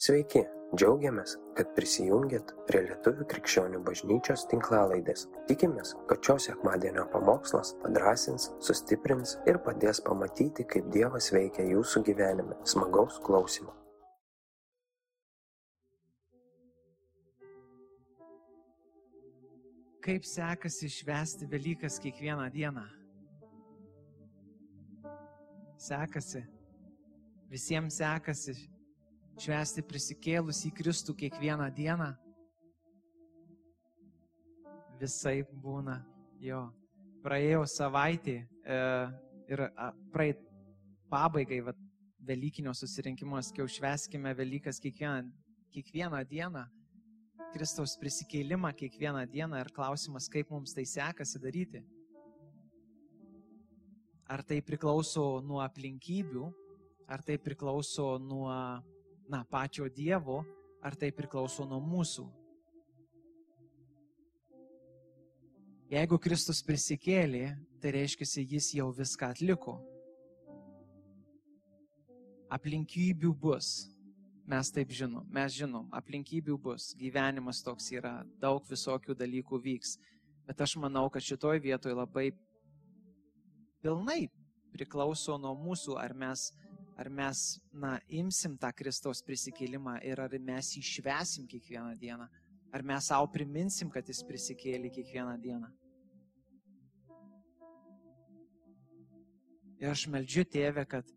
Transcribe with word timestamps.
Sveiki, 0.00 0.40
džiaugiamės, 0.80 1.34
kad 1.58 1.74
prisijungiat 1.76 2.54
prie 2.64 2.80
Lietuvų 2.86 3.26
krikščionių 3.28 3.82
bažnyčios 3.84 4.46
tinklalaidės. 4.48 5.26
Tikimės, 5.50 5.90
kad 6.08 6.24
šios 6.24 6.46
sekmadienio 6.48 7.04
pamokslas 7.12 7.74
padrasins, 7.82 8.46
sustiprins 8.64 9.34
ir 9.44 9.58
padės 9.66 10.00
pamatyti, 10.06 10.64
kaip 10.72 10.88
Dievas 10.96 11.28
veikia 11.36 11.68
jūsų 11.68 12.00
gyvenime. 12.08 12.56
Smagaus 12.64 13.20
klausimų. 13.28 13.76
Kaip 20.08 20.24
sekasi 20.24 20.88
švęsti 20.96 21.52
Velykas 21.52 22.00
kiekvieną 22.00 22.48
dieną? 22.56 22.88
Sekasi. 25.92 26.46
Visiems 27.52 28.00
sekasi 28.00 28.56
švęsti 29.40 29.84
prisikėlus 29.88 30.64
į 30.68 30.72
Kristų 30.76 31.14
kiekvieną 31.16 31.70
dieną. 31.72 32.10
Visai 35.00 35.40
būna 35.62 36.00
jo. 36.44 36.66
Praėjo 37.24 37.62
savaitė 37.68 38.36
e, 38.40 38.80
ir 39.48 39.62
praeit 40.12 40.42
pabaigai, 41.12 41.62
va, 41.64 41.74
Velykinio 42.20 42.74
susirinkimo, 42.76 43.40
skiau 43.40 43.68
šveskime 43.68 44.34
Velykas 44.36 44.80
kiekvieną, 44.80 45.30
kiekvieną 45.72 46.20
dieną. 46.28 46.66
Kristaus 47.50 47.96
prisikėlimą 47.98 48.70
kiekvieną 48.76 49.24
dieną 49.32 49.64
ir 49.64 49.72
klausimas, 49.74 50.28
kaip 50.30 50.52
mums 50.52 50.76
tai 50.76 50.84
sekasi 50.86 51.40
daryti. 51.42 51.80
Ar 54.30 54.44
tai 54.46 54.60
priklauso 54.62 55.40
nuo 55.42 55.58
aplinkybių, 55.64 56.44
ar 57.10 57.24
tai 57.26 57.40
priklauso 57.42 58.12
nuo 58.22 58.52
na, 59.30 59.44
pačio 59.44 59.88
Dievo, 59.88 60.42
ar 60.82 60.96
tai 60.98 61.12
priklauso 61.14 61.64
nuo 61.68 61.78
mūsų. 61.78 62.26
Jeigu 65.90 66.18
Kristus 66.22 66.60
prisikėlė, 66.66 67.54
tai 67.82 67.94
reiškia, 67.96 68.26
jis 68.42 68.72
jau 68.78 68.90
viską 68.94 69.30
atliko. 69.34 69.78
Aplinkybių 72.50 73.32
bus. 73.34 73.88
Mes 74.50 74.70
taip 74.74 74.90
žinom, 74.90 75.26
mes 75.30 75.54
žinom, 75.54 75.86
aplinkybių 75.94 76.56
bus, 76.58 76.88
gyvenimas 76.98 77.60
toks 77.62 77.92
yra, 77.94 78.16
daug 78.42 78.64
visokių 78.66 79.14
dalykų 79.14 79.60
vyks. 79.62 79.94
Bet 80.48 80.62
aš 80.66 80.74
manau, 80.82 81.04
kad 81.10 81.22
šitoj 81.22 81.60
vietoje 81.62 81.94
labai 81.94 82.32
pilnai 83.84 84.24
priklauso 84.74 85.38
nuo 85.38 85.54
mūsų, 85.54 85.94
ar 86.02 86.14
mes 86.18 86.48
ar 87.00 87.08
mes, 87.08 87.60
na, 87.72 87.94
imsim 88.12 88.58
tą 88.60 88.68
Kristaus 88.76 89.22
prisikėlimą 89.24 89.96
ir 90.04 90.20
ar 90.20 90.34
mes 90.36 90.74
jį 90.76 90.82
švesim 90.84 91.46
kiekvieną 91.48 91.94
dieną, 91.96 92.26
ar 92.76 92.82
mes 92.84 93.08
savo 93.08 93.30
priminsim, 93.32 93.88
kad 93.90 94.08
jis 94.08 94.20
prisikėlė 94.28 94.90
kiekvieną 94.92 95.38
dieną. 95.40 95.70
Ir 99.80 99.88
aš 99.88 100.04
meldžiu 100.12 100.44
tėvę, 100.44 100.84
kad 100.84 101.08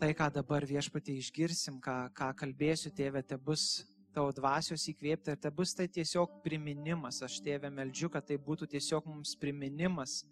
tai, 0.00 0.14
ką 0.16 0.30
dabar 0.38 0.64
viešpatį 0.64 1.18
išgirsim, 1.20 1.76
ką, 1.84 1.98
ką 2.16 2.30
kalbėsiu 2.40 2.94
tėvė, 2.96 3.20
te 3.28 3.36
bus 3.36 3.84
tavo 4.16 4.32
dvasios 4.32 4.88
įkvėpta 4.88 5.34
ir 5.34 5.42
te 5.42 5.52
bus 5.52 5.76
tai 5.76 5.84
tiesiog 5.92 6.40
priminimas. 6.46 7.20
Aš 7.26 7.42
tėvė 7.44 7.68
meldžiu, 7.76 8.08
kad 8.14 8.24
tai 8.24 8.40
būtų 8.40 8.70
tiesiog 8.72 9.04
mums 9.10 9.36
priminimas 9.36 10.22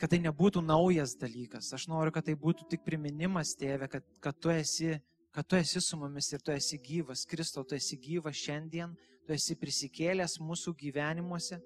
kad 0.00 0.10
tai 0.10 0.20
nebūtų 0.24 0.62
naujas 0.64 1.14
dalykas. 1.20 1.70
Aš 1.76 1.86
noriu, 1.90 2.12
kad 2.14 2.26
tai 2.26 2.34
būtų 2.38 2.66
tik 2.70 2.84
priminimas, 2.86 3.54
tėve, 3.58 3.88
kad, 3.90 4.06
kad, 4.24 4.38
tu 4.42 4.50
esi, 4.54 4.94
kad 5.34 5.46
tu 5.46 5.58
esi 5.58 5.82
su 5.82 5.98
mumis 6.00 6.32
ir 6.32 6.42
tu 6.42 6.54
esi 6.54 6.80
gyvas. 6.82 7.26
Kristau, 7.30 7.64
tu 7.66 7.78
esi 7.78 7.98
gyvas 8.02 8.38
šiandien, 8.38 8.94
tu 9.26 9.36
esi 9.36 9.56
prisikėlęs 9.58 10.40
mūsų 10.42 10.74
gyvenimuose. 10.82 11.60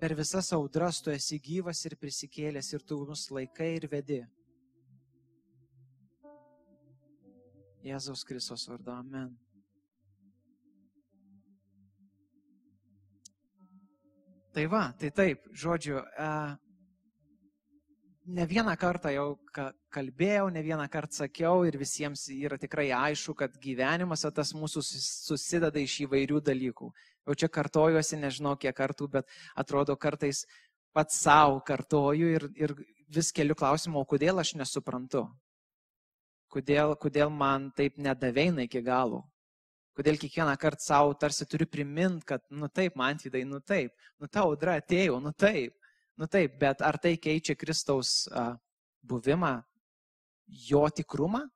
Per 0.00 0.14
visas 0.16 0.52
audras 0.56 1.02
tu 1.04 1.12
esi 1.12 1.40
gyvas 1.44 1.82
ir 1.84 1.96
prisikėlęs 2.00 2.72
ir 2.72 2.84
tu 2.88 3.00
mus 3.04 3.26
laikai 3.32 3.74
ir 3.76 3.88
vedi. 3.92 4.22
Jėzaus 7.84 8.24
Kristos 8.28 8.66
vardu, 8.68 8.92
amen. 8.92 9.30
Tai 14.50 14.64
va, 14.66 14.88
tai 14.98 15.12
taip, 15.14 15.44
žodžiu, 15.54 16.00
uh, 16.00 16.56
ne 18.30 18.46
vieną 18.46 18.72
kartą 18.78 19.10
jau 19.12 19.26
kalbėjau, 19.92 20.48
ne 20.54 20.62
vieną 20.62 20.86
kartą 20.92 21.24
sakiau 21.24 21.64
ir 21.66 21.76
visiems 21.80 22.26
yra 22.32 22.58
tikrai 22.60 22.90
aišku, 22.94 23.34
kad 23.38 23.56
gyvenimas 23.62 24.24
tas 24.34 24.52
mūsų 24.56 24.82
susideda 24.84 25.82
iš 25.82 26.00
įvairių 26.06 26.40
dalykų. 26.46 26.90
Jau 27.26 27.36
čia 27.42 27.50
kartojuosi, 27.52 28.18
nežinau 28.20 28.56
kiek 28.60 28.76
kartų, 28.76 29.08
bet 29.18 29.34
atrodo 29.58 29.96
kartais 29.96 30.44
pats 30.94 31.20
savo 31.22 31.60
kartoju 31.66 32.30
ir, 32.36 32.46
ir 32.56 32.74
vis 33.08 33.32
keliu 33.32 33.56
klausimą, 33.58 34.02
o 34.02 34.08
kodėl 34.08 34.42
aš 34.42 34.54
nesuprantu? 34.58 35.26
Kodėl, 36.50 36.96
kodėl 36.98 37.30
man 37.30 37.70
taip 37.76 37.98
nedaveina 37.98 38.66
iki 38.66 38.82
galo? 38.82 39.24
Kodėl 39.94 40.18
kiekvieną 40.18 40.54
kartą 40.58 40.86
savo 40.86 41.14
tarsi 41.18 41.46
turiu 41.46 41.66
primint, 41.66 42.24
kad, 42.26 42.42
nu 42.50 42.70
taip, 42.70 42.96
man 42.96 43.18
vidai, 43.22 43.44
nu 43.44 43.60
taip, 43.60 43.92
nu 44.18 44.30
ta 44.30 44.46
audra 44.46 44.78
atėjo, 44.80 45.18
nu 45.22 45.34
taip. 45.34 45.74
Nu 46.20 46.28
taip, 46.28 46.58
bet 46.60 46.84
ar 46.84 46.98
tai 47.00 47.14
keičia 47.16 47.56
Kristaus 47.56 48.28
buvimą, 49.00 49.54
jo 50.68 50.84
tikrumą? 50.92 51.46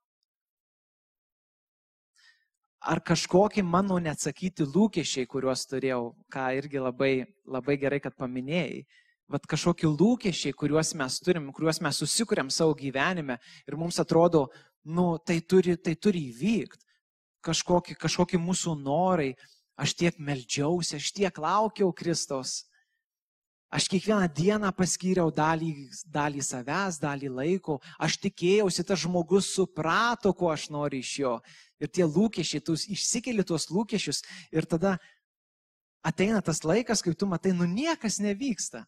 Ar 2.85 3.01
kažkokie 3.01 3.61
mano 3.65 3.97
neatsakyti 4.01 4.65
lūkesčiai, 4.65 5.29
kuriuos 5.29 5.65
turėjau, 5.69 6.13
ką 6.33 6.49
irgi 6.57 6.81
labai, 6.81 7.13
labai 7.49 7.77
gerai, 7.81 8.01
kad 8.01 8.17
paminėjai, 8.17 8.85
Vat 9.25 9.47
kažkokie 9.49 9.89
lūkesčiai, 9.89 10.53
kuriuos 10.53 10.91
mes 10.93 11.15
turim, 11.25 11.47
kuriuos 11.49 11.79
mes 11.81 11.97
susikūrėm 11.97 12.51
savo 12.53 12.75
gyvenime 12.77 13.39
ir 13.65 13.77
mums 13.77 13.97
atrodo, 13.97 14.45
nu, 14.85 15.15
tai 15.17 15.39
turi, 15.41 15.73
tai 15.81 15.95
turi 15.97 16.27
įvykti. 16.29 16.85
Kažkokie, 17.45 17.95
kažkokie 17.97 18.37
mūsų 18.41 18.75
norai, 18.77 19.31
aš 19.81 19.95
tiek 19.97 20.19
meldžiausi, 20.21 20.99
aš 20.99 21.09
tiek 21.17 21.41
laukiau 21.41 21.89
Kristaus. 21.93 22.67
Aš 23.75 23.89
kiekvieną 23.91 24.29
dieną 24.31 24.69
paskyriau 24.71 25.33
dalį, 25.35 25.89
dalį 26.07 26.43
savęs, 26.47 26.95
dalį 27.01 27.27
laiko, 27.27 27.81
aš 27.99 28.15
tikėjausi, 28.23 28.85
tas 28.87 29.01
žmogus 29.01 29.49
suprato, 29.51 30.31
ko 30.31 30.53
aš 30.53 30.69
noriu 30.71 31.01
iš 31.03 31.11
jo. 31.19 31.33
Ir 31.83 31.91
tie 31.91 32.05
lūkesčiai, 32.07 32.63
tu 32.63 32.77
išsikeli 32.95 33.43
tuos 33.43 33.67
lūkesčius 33.67 34.21
ir 34.55 34.63
tada 34.63 34.93
ateina 36.07 36.39
tas 36.39 36.63
laikas, 36.63 37.01
kai 37.03 37.11
tu 37.19 37.27
matai, 37.27 37.51
nu 37.51 37.67
niekas 37.67 38.21
nevyksta. 38.23 38.85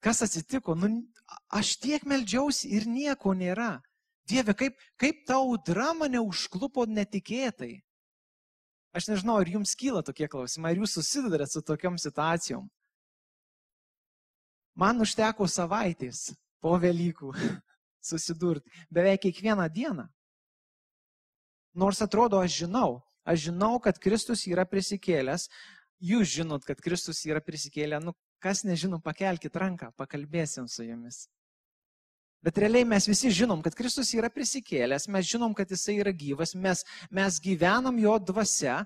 Kas 0.00 0.22
atsitiko? 0.24 0.72
Nu, 0.78 0.88
aš 1.52 1.74
tiek 1.82 2.06
meldžiausi 2.08 2.70
ir 2.78 2.86
nieko 2.88 3.34
nėra. 3.36 3.82
Dieve, 4.24 4.54
kaip, 4.56 4.80
kaip 4.96 5.20
ta 5.28 5.36
audra 5.42 5.92
mane 5.98 6.22
užklupo 6.22 6.86
netikėtai. 6.88 7.74
Aš 8.96 9.10
nežinau, 9.12 9.36
ar 9.36 9.52
jums 9.52 9.76
kyla 9.76 10.00
tokie 10.00 10.30
klausimai, 10.32 10.72
ar 10.72 10.80
jūs 10.80 10.96
susidurėt 10.96 11.52
su 11.52 11.60
tokiam 11.60 12.00
situacijom. 12.00 12.64
Man 14.76 15.00
užteko 15.00 15.48
savaitės 15.48 16.34
po 16.60 16.76
Velykų 16.80 17.32
susidurti 18.04 18.70
beveik 18.92 19.24
kiekvieną 19.24 19.68
dieną. 19.72 20.06
Nors 21.76 22.00
atrodo, 22.04 22.40
aš 22.40 22.62
žinau, 22.64 23.00
aš 23.24 23.48
žinau, 23.48 23.76
kad 23.84 23.98
Kristus 24.00 24.46
yra 24.48 24.64
prisikėlęs, 24.68 25.48
jūs 26.00 26.30
žinot, 26.38 26.64
kad 26.64 26.80
Kristus 26.80 27.24
yra 27.28 27.42
prisikėlę, 27.44 28.00
nu 28.04 28.14
kas 28.40 28.64
nežino, 28.64 29.00
pakelkite 29.02 29.60
ranką, 29.60 29.90
pakalbėsim 29.96 30.68
su 30.68 30.86
jumis. 30.86 31.26
Bet 32.46 32.60
realiai 32.62 32.86
mes 32.86 33.08
visi 33.10 33.26
žinom, 33.34 33.58
kad 33.58 33.74
Kristus 33.74 34.12
yra 34.14 34.28
prisikėlęs, 34.30 35.08
mes 35.10 35.26
žinom, 35.26 35.50
kad 35.58 35.66
Jisai 35.74 35.96
yra 35.98 36.12
gyvas, 36.14 36.52
mes, 36.54 36.84
mes 37.10 37.38
gyvenam 37.42 37.98
Jo 37.98 38.20
dvasia, 38.22 38.76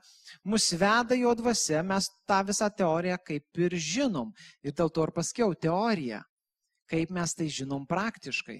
mus 0.48 0.70
veda 0.80 1.18
Jo 1.18 1.34
dvasia, 1.36 1.82
mes 1.84 2.08
tą 2.24 2.38
visą 2.48 2.70
teoriją 2.72 3.18
kaip 3.20 3.60
ir 3.60 3.76
žinom. 3.76 4.30
Ir 4.64 4.72
dėl 4.72 4.88
to 4.88 5.04
ir 5.04 5.12
paskiau 5.12 5.52
teorija, 5.52 6.22
kaip 6.88 7.12
mes 7.12 7.36
tai 7.36 7.50
žinom 7.52 7.84
praktiškai, 7.84 8.56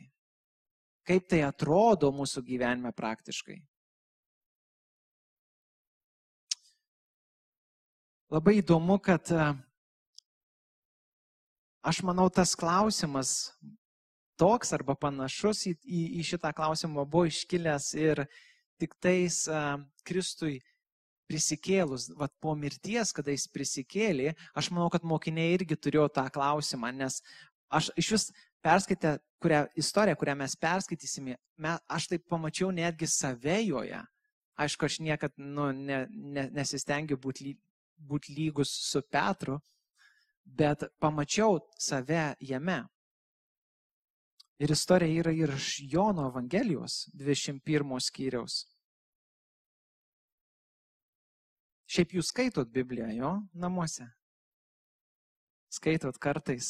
kaip 1.08 1.32
tai 1.32 1.41
atrodo 1.49 2.12
mūsų 2.12 2.44
gyvenime 2.44 2.93
praktiškai. 2.93 3.56
Labai 8.37 8.58
įdomu, 8.61 9.00
kad 9.00 9.32
aš 11.81 12.05
manau, 12.05 12.29
tas 12.29 12.53
klausimas 12.53 13.49
toks 14.40 14.72
arba 14.76 14.96
panašus 14.98 15.66
į, 15.69 15.76
į, 15.84 16.02
į 16.20 16.26
šitą 16.32 16.52
klausimą 16.56 17.04
buvo 17.04 17.28
iškilęs 17.28 17.92
ir 18.00 18.25
tik 18.81 18.96
tais 19.02 19.44
uh, 19.50 19.76
Kristui 20.08 20.58
prisikėlus, 21.31 22.08
vat, 22.19 22.32
po 22.42 22.56
mirties, 22.58 23.12
kada 23.14 23.31
jis 23.31 23.46
prisikėlė, 23.52 24.32
aš 24.58 24.70
manau, 24.75 24.88
kad 24.90 25.04
mokiniai 25.06 25.54
irgi 25.54 25.78
turėjo 25.78 26.08
tą 26.16 26.25
klausimą, 26.34 26.90
nes 26.96 27.20
aš 27.70 27.92
iš 28.00 28.08
vis 28.16 28.25
perskaitę 28.64 29.19
kurią, 29.40 29.64
istoriją, 29.78 30.16
kurią 30.16 30.34
mes 30.34 30.56
perskaitysime, 30.56 31.36
me, 31.56 31.76
aš 31.88 32.08
taip 32.10 32.26
pamačiau 32.28 32.72
netgi 32.75 33.08
save 33.08 33.60
joje. 33.69 34.00
Aišku, 34.60 34.88
aš 34.88 34.98
niekad 35.00 35.36
nu, 35.40 35.70
ne, 35.72 36.02
ne, 36.10 36.48
nesistengiu 36.52 37.16
būti 37.20 37.46
ly, 37.46 37.54
būt 38.10 38.28
lygus 38.34 38.72
su 38.90 39.00
Petru, 39.08 39.60
bet 40.44 40.84
pamačiau 41.00 41.60
save 41.78 42.34
jame. 42.44 42.82
Ir 44.60 44.70
istorija 44.70 45.22
yra 45.22 45.32
ir 45.32 45.54
iš 45.56 45.78
Jono 45.88 46.26
Evangelijos 46.28 47.06
21 47.16 48.00
skyriaus. 48.04 48.58
Šiaip 51.90 52.12
jūs 52.14 52.28
skaitot 52.30 52.68
Bibliją 52.70 53.08
jo 53.16 53.30
namuose? 53.56 54.04
Skaitot 55.72 56.18
kartais. 56.20 56.68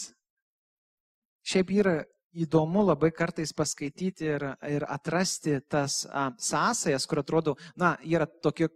Šiaip 1.43 1.73
yra 1.75 1.97
įdomu 2.31 2.85
labai 2.87 3.11
kartais 3.11 3.53
paskaityti 3.57 4.29
ir, 4.37 4.45
ir 4.71 4.87
atrasti 4.87 5.59
tas 5.69 6.05
a, 6.07 6.29
sąsajas, 6.39 7.09
kur 7.11 7.25
atrodo, 7.25 7.57
na, 7.77 7.97
yra 8.07 8.29
tokie, 8.31 8.69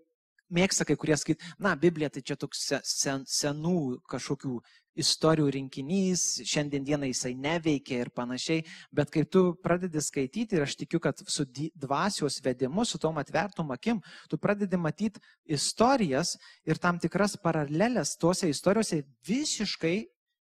mėgsta 0.55 0.87
kai 0.87 0.97
kurie 1.01 1.17
skaityti, 1.19 1.53
na, 1.63 1.75
Biblija 1.79 2.11
tai 2.15 2.23
čia 2.27 2.37
toks 2.41 2.65
sen, 2.87 3.27
senų 3.27 4.01
kažkokių 4.11 4.59
istorijų 5.03 5.51
rinkinys, 5.57 6.23
šiandien 6.47 6.85
dieną 6.87 7.09
jisai 7.11 7.33
neveikia 7.35 7.99
ir 8.05 8.13
panašiai, 8.15 8.63
bet 8.95 9.11
kai 9.11 9.25
tu 9.27 9.57
pradedi 9.63 10.03
skaityti 10.03 10.55
ir 10.55 10.67
aš 10.69 10.77
tikiu, 10.85 11.01
kad 11.03 11.19
su 11.19 11.47
dvasios 11.75 12.39
vedimu, 12.45 12.87
su 12.87 13.01
tom 13.03 13.19
atvertom 13.19 13.75
akim, 13.75 14.03
tu 14.31 14.39
pradedi 14.39 14.79
matyti 14.79 15.23
istorijas 15.45 16.37
ir 16.67 16.79
tam 16.79 17.03
tikras 17.03 17.35
paralelės 17.43 18.15
tuose 18.23 18.51
istorijose 18.51 19.03
visiškai 19.27 19.97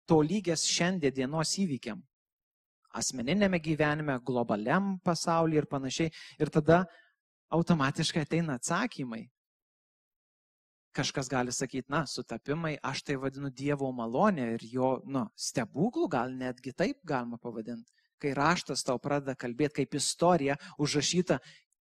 tolygias 0.10 0.68
šiandien 0.68 1.16
dienos 1.16 1.56
įvykiam 1.64 2.04
asmeninėme 2.94 3.60
gyvenime, 3.64 4.18
globaliam 4.26 4.98
pasaulyje 5.06 5.64
ir 5.64 5.70
panašiai. 5.70 6.12
Ir 6.42 6.52
tada 6.54 6.84
automatiškai 7.54 8.26
ateina 8.26 8.58
atsakymai. 8.60 9.26
Kažkas 10.94 11.30
gali 11.30 11.52
sakyti, 11.52 11.90
na, 11.90 12.04
sutapimai, 12.06 12.76
aš 12.86 13.02
tai 13.08 13.16
vadinu 13.18 13.50
Dievo 13.50 13.90
malonė 13.96 14.52
ir 14.56 14.66
jo, 14.70 14.90
nu, 15.10 15.26
stebuklų 15.34 16.10
gal 16.14 16.34
netgi 16.38 16.74
taip 16.78 17.00
galima 17.10 17.40
pavadinti. 17.42 17.90
Kai 18.22 18.36
raštas 18.38 18.86
tau 18.86 19.00
pradeda 19.02 19.34
kalbėti 19.36 19.82
kaip 19.82 19.98
istorija 19.98 20.60
užrašyta 20.78 21.40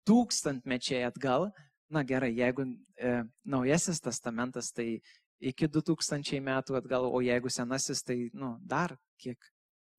tūkstantmečiai 0.08 1.04
atgal, 1.08 1.50
na 1.92 2.06
gerai, 2.08 2.32
jeigu 2.38 2.66
e, 2.66 3.18
naujasis 3.44 4.00
testamentas, 4.02 4.72
tai 4.72 5.02
iki 5.44 5.68
2000 5.68 6.40
metų 6.42 6.80
atgal, 6.80 7.10
o 7.12 7.20
jeigu 7.22 7.52
senasis, 7.52 8.02
tai, 8.08 8.18
nu, 8.34 8.56
dar 8.64 8.96
kiek 9.20 9.52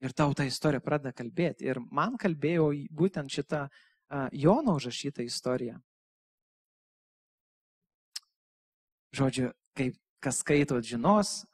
Ir 0.04 0.12
tau 0.12 0.34
ta 0.36 0.44
istorija 0.44 0.82
pradeda 0.84 1.14
kalbėti. 1.16 1.64
Ir 1.64 1.80
man 1.94 2.18
kalbėjo 2.20 2.68
būtent 2.92 3.32
šitą 3.32 3.64
uh, 3.70 4.26
Jono 4.36 4.74
užrašytą 4.76 5.24
istoriją. 5.24 5.78
Žodžiu, 9.14 9.50
kaip 9.78 9.99
kas 10.22 10.40
skaitot 10.43 10.84
žinos, 10.87 11.44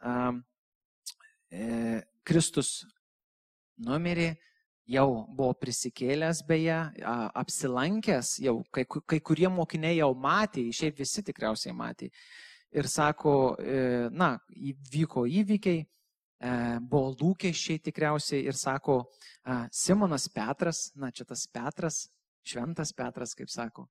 e, 1.51 2.01
Kristus 2.25 2.87
numirė, 3.81 4.35
jau 4.91 5.27
buvo 5.29 5.53
prisikėlęs 5.61 6.43
beje, 6.49 6.79
apsilankęs, 7.39 8.39
jau 8.43 8.61
kai, 8.75 8.85
kai 8.87 9.21
kurie 9.21 9.49
mokiniai 9.53 10.01
jau 10.01 10.11
matė, 10.15 10.67
šiaip 10.75 10.99
visi 11.03 11.23
tikriausiai 11.27 11.75
matė. 11.77 12.11
Ir 12.73 12.87
sako, 12.89 13.57
e, 13.59 14.09
na, 14.15 14.37
įvyko 14.55 15.27
įvykiai, 15.27 15.85
E, 16.41 16.53
buvo 16.81 17.13
lūkesčiai 17.21 17.83
tikriausiai 17.85 18.47
ir 18.49 18.56
sako, 18.56 19.03
e, 19.45 19.56
Simonas 19.77 20.25
Petras, 20.33 20.87
na 20.97 21.11
čia 21.13 21.27
tas 21.29 21.43
Petras, 21.53 22.06
šventas 22.41 22.95
Petras, 22.97 23.35
kaip 23.37 23.51
sako, 23.53 23.85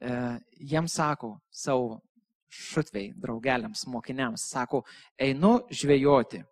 e, 0.00 0.14
jiems 0.72 0.96
sako 0.96 1.34
savo 1.52 2.00
šutvei, 2.52 3.12
draugeliams, 3.16 3.86
mokiniams, 3.88 4.48
sako, 4.52 4.82
einu 5.18 5.58
žvejoti. 5.70 6.42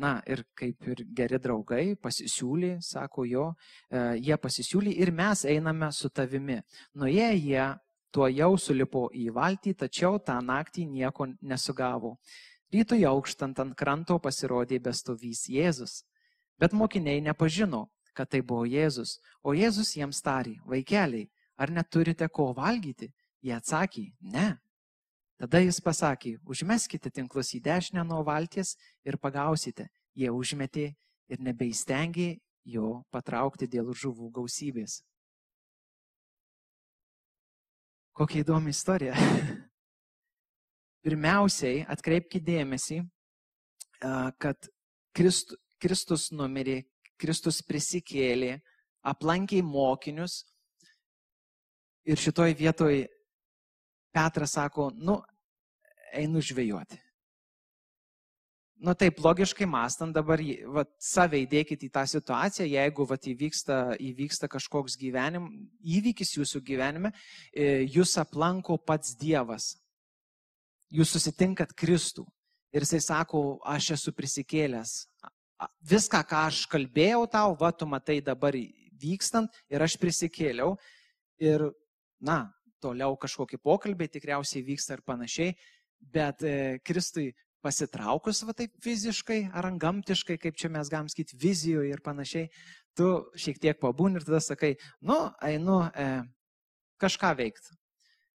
Na 0.00 0.14
ir 0.26 0.44
kaip 0.56 0.86
ir 0.88 1.02
geri 1.12 1.38
draugai 1.42 1.96
pasisiūlė, 2.00 2.78
sako 2.80 3.26
jo, 3.28 3.46
jie 4.16 4.36
pasisiūlė 4.40 4.94
ir 5.02 5.12
mes 5.12 5.44
einame 5.44 5.90
su 5.92 6.08
tavimi. 6.08 6.60
Nuėję 6.96 7.32
jie 7.36 7.66
tuo 8.14 8.28
jau 8.30 8.54
sulipo 8.58 9.08
į 9.12 9.28
valtį, 9.34 9.74
tačiau 9.84 10.18
tą 10.24 10.38
naktį 10.40 10.86
nieko 10.88 11.28
nesugavo. 11.42 12.16
Rytui 12.72 13.04
auštant 13.04 13.58
ant 13.58 13.74
kranto 13.76 14.18
pasirodė 14.22 14.78
bestovys 14.80 15.48
Jėzus. 15.50 16.04
Bet 16.60 16.72
mokiniai 16.72 17.20
nepažino, 17.24 17.88
kad 18.14 18.30
tai 18.30 18.42
buvo 18.46 18.64
Jėzus, 18.68 19.18
o 19.42 19.54
Jėzus 19.56 19.96
jiems 19.96 20.20
tarė, 20.22 20.56
vaikeliai, 20.66 21.28
ar 21.58 21.72
neturite 21.74 22.28
ko 22.28 22.52
valgyti? 22.56 23.10
Jie 23.40 23.54
atsakė, 23.56 24.10
ne. 24.20 24.58
Tada 25.40 25.62
jis 25.62 25.80
pasakė, 25.80 26.34
užmeskite 26.44 27.10
tinklus 27.10 27.54
į 27.56 27.62
dešinę 27.64 28.04
nuo 28.04 28.20
valties 28.26 28.74
ir 29.06 29.16
pagausite. 29.16 29.88
Jie 30.12 30.28
užmetė 30.28 30.90
ir 31.30 31.40
nebeįstengė 31.40 32.34
jo 32.68 33.00
patraukti 33.10 33.70
dėl 33.70 33.94
žuvų 33.96 34.28
gausybės. 34.36 35.00
Kokia 38.12 38.44
įdomi 38.44 38.74
istorija. 38.74 39.16
pirmiausiai 41.04 41.84
atkreipkite 41.88 42.44
dėmesį, 42.44 43.00
kad 44.40 44.68
Kristus 45.16 46.28
numirė, 46.32 46.82
Kristus 47.20 47.60
prisikėlė, 47.64 48.58
aplankė 49.04 49.60
mokinius 49.64 50.42
ir 52.08 52.20
šitoj 52.20 52.54
vietoj 52.56 53.02
Petras 54.14 54.56
sako, 54.56 54.90
nu, 54.96 55.20
einu 56.16 56.42
žvejoti. 56.42 56.98
Nu 58.80 58.94
taip, 58.96 59.18
logiškai 59.20 59.66
mąstant 59.68 60.16
dabar, 60.16 60.40
va, 60.72 60.86
save 60.96 61.42
įdėkite 61.44 61.84
į 61.84 61.92
tą 61.92 62.06
situaciją, 62.08 62.64
jeigu 62.64 63.04
va, 63.04 63.18
įvyksta, 63.32 63.76
įvyksta 64.00 64.48
kažkoks 64.48 64.96
gyvenim, 65.00 65.50
įvykis 65.84 66.32
jūsų 66.38 66.62
gyvenime, 66.64 67.12
e, 67.52 67.84
jūs 67.84 68.16
aplanko 68.22 68.78
pats 68.80 69.12
Dievas 69.20 69.74
jūs 70.90 71.14
susitinkat 71.14 71.72
Kristų 71.78 72.26
ir 72.74 72.84
jisai 72.84 73.00
sako, 73.02 73.60
aš 73.66 73.94
esu 73.96 74.14
prisikėlęs. 74.14 74.94
Viską, 75.86 76.22
ką 76.24 76.44
aš 76.48 76.64
kalbėjau 76.70 77.26
tau, 77.30 77.54
va, 77.58 77.72
tu 77.72 77.86
matai 77.88 78.20
dabar 78.24 78.56
vykstant 79.00 79.60
ir 79.70 79.82
aš 79.84 79.98
prisikėliau. 80.00 80.76
Ir, 81.40 81.66
na, 82.20 82.46
toliau 82.82 83.16
kažkokie 83.20 83.60
pokalbiai 83.62 84.10
tikriausiai 84.10 84.64
vyksta 84.66 84.98
ir 84.98 85.04
panašiai, 85.06 85.54
bet 86.00 86.42
e, 86.42 86.54
Kristui 86.84 87.30
pasitraukus 87.60 88.42
va 88.48 88.54
taip 88.56 88.72
fiziškai 88.82 89.40
ar 89.52 89.68
gamtiškai, 89.80 90.38
kaip 90.40 90.56
čia 90.56 90.72
mes 90.72 90.88
galim 90.92 91.10
sakyti, 91.12 91.36
vizijoje 91.40 91.92
ir 91.92 92.00
panašiai, 92.04 92.48
tu 92.96 93.10
šiek 93.36 93.60
tiek 93.60 93.80
pabūni 93.80 94.20
ir 94.20 94.24
tada 94.26 94.40
sakai, 94.44 94.74
nu, 95.04 95.18
einu 95.44 95.82
e, 95.92 96.08
kažką 97.00 97.34
veikti 97.36 97.80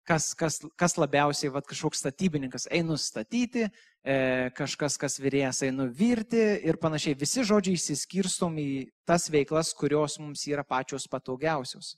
kas, 0.05 0.29
kas, 0.37 0.59
kas 0.77 0.95
labiausiai, 0.99 1.51
va, 1.53 1.61
kažkoks 1.65 2.03
statybininkas, 2.03 2.67
einu 2.73 2.97
statyti, 3.01 3.65
e, 3.65 4.17
kažkas, 4.57 4.97
kas 5.01 5.17
vyrėjas, 5.21 5.63
einu 5.65 5.89
virti 5.89 6.41
ir 6.67 6.79
panašiai. 6.81 7.17
Visi 7.19 7.45
žodžiai 7.47 7.79
įsiskirstom 7.79 8.57
į 8.61 8.69
tas 9.07 9.27
veiklas, 9.33 9.73
kurios 9.77 10.19
mums 10.21 10.45
yra 10.51 10.65
pačios 10.67 11.09
patogiausios. 11.11 11.95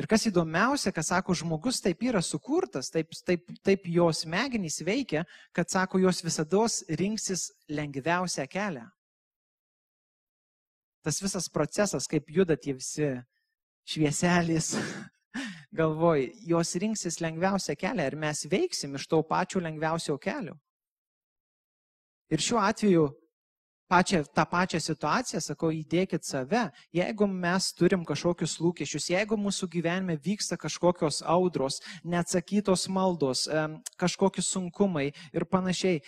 Ir 0.00 0.08
kas 0.08 0.24
įdomiausia, 0.24 0.88
kad 0.94 1.04
sako, 1.04 1.34
žmogus 1.36 1.82
taip 1.84 2.00
yra 2.06 2.22
sukurtas, 2.24 2.88
taip, 2.92 3.12
taip, 3.28 3.44
taip 3.60 3.84
jos 3.92 4.22
smegenys 4.24 4.80
veikia, 4.86 5.26
kad 5.52 5.68
sako, 5.68 6.00
jos 6.00 6.22
visada 6.24 6.64
rinksis 6.96 7.50
lengviausią 7.68 8.46
kelią. 8.48 8.86
Tas 11.04 11.18
visas 11.20 11.48
procesas, 11.50 12.06
kaip 12.08 12.30
juda 12.30 12.56
tie 12.56 12.72
visi 12.78 13.10
švieselis, 13.84 14.72
galvoj, 15.78 16.30
jos 16.48 16.72
rinksis 16.80 17.20
lengviausią 17.20 17.76
kelią 17.76 18.06
ir 18.08 18.16
mes 18.16 18.46
veiksim 18.48 18.96
iš 18.96 19.08
to 19.10 19.20
pačio 19.28 19.60
lengviausio 19.60 20.16
kelio. 20.16 20.56
Ir 22.32 22.40
šiuo 22.40 22.62
atveju 22.64 23.10
pačią, 23.92 24.22
tą 24.32 24.46
pačią 24.48 24.80
situaciją, 24.80 25.40
sakau, 25.44 25.70
įdėkit 25.76 26.24
save, 26.24 26.64
jeigu 26.96 27.28
mes 27.28 27.70
turim 27.76 28.06
kažkokius 28.08 28.56
lūkesčius, 28.64 29.10
jeigu 29.12 29.36
mūsų 29.36 29.68
gyvenime 29.76 30.16
vyksta 30.16 30.56
kažkokios 30.60 31.20
audros, 31.28 31.82
neatsakytos 32.04 32.88
maldos, 32.88 33.44
kažkokie 34.00 34.44
sunkumai 34.44 35.10
ir 35.36 35.44
panašiai, 35.44 36.00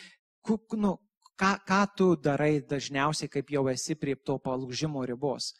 nu, 0.80 0.96
ką, 1.36 1.52
ką 1.68 1.82
tu 1.96 2.08
darai 2.16 2.56
dažniausiai, 2.64 3.28
kaip 3.28 3.52
jau 3.52 3.68
esi 3.68 3.98
prie 4.00 4.16
to 4.16 4.40
palūžimo 4.40 5.04
ribos? 5.04 5.52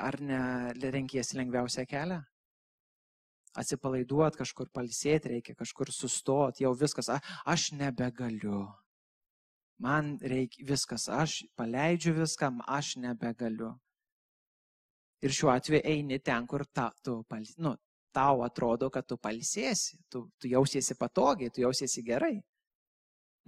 ar 0.00 0.16
ne 0.20 0.40
renkiesi 0.90 1.36
lengviausią 1.38 1.84
kelią? 1.88 2.20
Atsipalaiduot, 3.60 4.36
kažkur 4.38 4.70
palisėti 4.72 5.34
reikia, 5.34 5.56
kažkur 5.58 5.90
sustot, 5.92 6.60
jau 6.62 6.70
viskas, 6.78 7.10
a, 7.10 7.18
aš 7.50 7.72
nebegaliu. 7.76 8.68
Man 9.80 10.16
reikia 10.20 10.66
viskas, 10.68 11.08
aš 11.08 11.40
paleidžiu 11.56 12.14
viską, 12.18 12.52
aš 12.68 12.96
nebegaliu. 13.00 13.72
Ir 15.24 15.34
šiuo 15.36 15.50
atveju 15.52 15.82
eini 15.84 16.18
ten, 16.24 16.46
kur 16.48 16.64
ta, 16.72 16.90
tu, 17.04 17.20
nu, 17.58 17.74
tau 18.12 18.42
atrodo, 18.44 18.90
kad 18.90 19.06
tu 19.06 19.18
palsėsi, 19.20 19.98
tu, 20.10 20.28
tu 20.40 20.48
jausiesi 20.48 20.96
patogiai, 20.98 21.52
tu 21.52 21.64
jausiesi 21.64 22.02
gerai. 22.04 22.38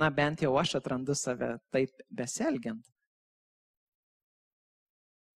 Na 0.00 0.10
bent 0.10 0.42
jau 0.42 0.56
aš 0.60 0.76
atrandu 0.80 1.14
save 1.16 1.56
taip 1.72 2.04
beselgiant. 2.08 2.84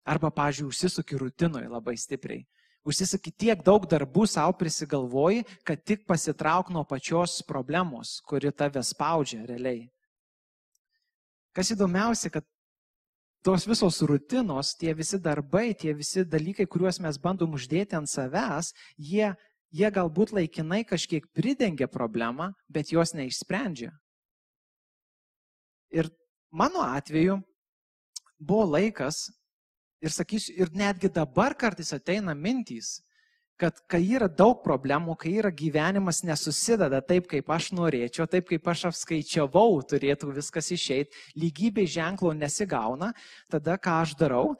Arba, 0.06 0.30
pažiūrėjau, 0.30 0.70
užsisuki 0.70 1.18
rutinoje 1.18 1.68
labai 1.68 1.96
stipriai. 1.98 2.44
Užsisuki 2.86 3.32
tiek 3.34 3.62
daug 3.66 3.88
darbų 3.90 4.28
savo 4.30 4.54
prisigalvoji, 4.60 5.42
kad 5.66 5.82
tik 5.82 6.04
pasitrauk 6.06 6.70
nuo 6.70 6.84
pačios 6.86 7.40
problemos, 7.48 8.20
kuri 8.22 8.52
tave 8.54 8.84
spaudžia 8.86 9.42
realiai. 9.48 9.88
Kas 11.56 11.72
įdomiausia, 11.72 12.28
kad 12.34 12.44
tos 13.46 13.64
visos 13.64 14.02
rutinos, 14.04 14.74
tie 14.76 14.92
visi 14.98 15.16
darbai, 15.22 15.70
tie 15.78 15.94
visi 15.96 16.24
dalykai, 16.26 16.66
kuriuos 16.68 16.98
mes 17.00 17.16
bandom 17.22 17.54
uždėti 17.56 17.96
ant 17.96 18.10
savęs, 18.10 18.72
jie, 18.98 19.30
jie 19.72 19.90
galbūt 19.94 20.34
laikinai 20.36 20.82
kažkiek 20.84 21.24
pridengia 21.32 21.88
problemą, 21.88 22.50
bet 22.68 22.92
jos 22.92 23.14
neišsprendžia. 23.16 23.94
Ir 25.94 26.10
mano 26.52 26.82
atveju 26.84 27.38
buvo 28.36 28.66
laikas, 28.74 29.30
ir 30.04 30.12
sakysiu, 30.12 30.58
ir 30.60 30.74
netgi 30.76 31.08
dabar 31.08 31.56
kartais 31.56 31.94
ateina 31.96 32.34
mintys, 32.36 32.98
kad 33.60 33.78
kai 33.88 34.02
yra 34.16 34.28
daug 34.28 34.58
problemų, 34.64 35.14
kai 35.20 35.32
yra 35.40 35.50
gyvenimas 35.54 36.20
nesusideda 36.28 37.00
taip, 37.04 37.26
kaip 37.30 37.48
aš 37.52 37.70
norėčiau, 37.76 38.26
taip, 38.28 38.48
kaip 38.50 38.68
aš 38.68 38.86
apskaičiavau, 38.90 39.80
turėtų 39.88 40.30
viskas 40.36 40.68
išeiti, 40.76 41.16
lygybė 41.40 41.86
ženklo 41.88 42.34
nesigauna, 42.36 43.12
tada 43.52 43.78
ką 43.80 43.98
aš 44.04 44.14
darau, 44.20 44.54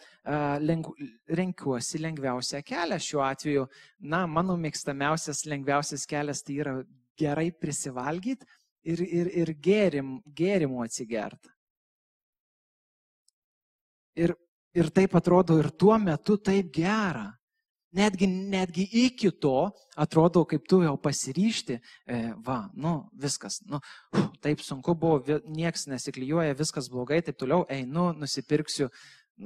leng, 0.65 0.88
renkiuosi 1.29 2.00
lengviausią 2.07 2.62
kelią. 2.67 3.00
Šiuo 3.07 3.25
atveju, 3.26 3.67
na, 4.00 4.25
mano 4.26 4.57
mėgstamiausias 4.61 5.45
lengviausias 5.50 6.09
kelias 6.09 6.41
tai 6.47 6.61
yra 6.65 6.79
gerai 7.21 7.50
prisivalgyti 7.53 8.49
ir, 8.88 9.03
ir, 9.05 9.33
ir 9.45 9.55
gėrim, 9.61 10.17
gėrimų 10.37 10.85
atsigerti. 10.87 11.53
Ir, 14.17 14.33
ir 14.73 14.88
taip 14.97 15.17
atrodo 15.19 15.59
ir 15.61 15.69
tuo 15.76 15.99
metu 16.00 16.38
taip 16.41 16.73
gera. 16.73 17.29
Netgi, 17.97 18.26
netgi 18.26 18.85
iki 19.07 19.31
to 19.41 19.71
atrodo, 19.97 20.43
kaip 20.49 20.67
tu 20.69 20.83
jau 20.85 20.97
pasiryšti, 21.00 21.79
e, 22.05 22.17
va, 22.45 22.59
nu, 22.76 22.97
viskas, 23.17 23.62
nu, 23.71 23.81
uf, 24.12 24.26
taip 24.45 24.61
sunku 24.61 24.93
buvo, 25.00 25.38
nieks 25.49 25.87
nesiklyjuoja, 25.88 26.57
viskas 26.59 26.91
blogai, 26.93 27.23
taip 27.25 27.38
toliau, 27.41 27.65
einu, 27.73 28.11
nusipirksiu, 28.19 28.91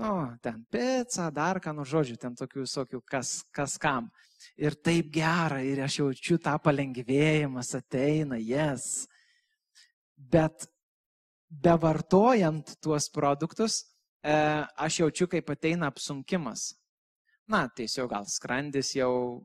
nu, 0.00 0.14
ten 0.42 0.64
pizzą, 0.72 1.28
dar 1.34 1.60
ką, 1.62 1.76
nu, 1.76 1.86
žodžiu, 1.86 2.16
ten 2.18 2.34
tokių 2.38 2.64
visokių, 2.64 3.02
kas, 3.06 3.36
kas 3.54 3.76
kam. 3.78 4.10
Ir 4.58 4.74
taip 4.74 5.12
gera, 5.14 5.60
ir 5.62 5.84
aš 5.84 6.00
jaučiu 6.00 6.40
tą 6.42 6.56
palengvėjimas 6.64 7.74
ateina, 7.78 8.40
jes. 8.40 9.06
Bet 10.16 10.66
bevartojant 11.50 12.74
tuos 12.82 13.06
produktus, 13.14 13.84
e, 14.24 14.34
aš 14.74 15.02
jaučiu, 15.04 15.30
kaip 15.30 15.54
ateina 15.54 15.92
apsunkimas 15.92 16.72
na, 17.50 17.66
tiesiog 17.74 18.10
gal 18.12 18.28
skrandis 18.30 18.94
jau 18.94 19.42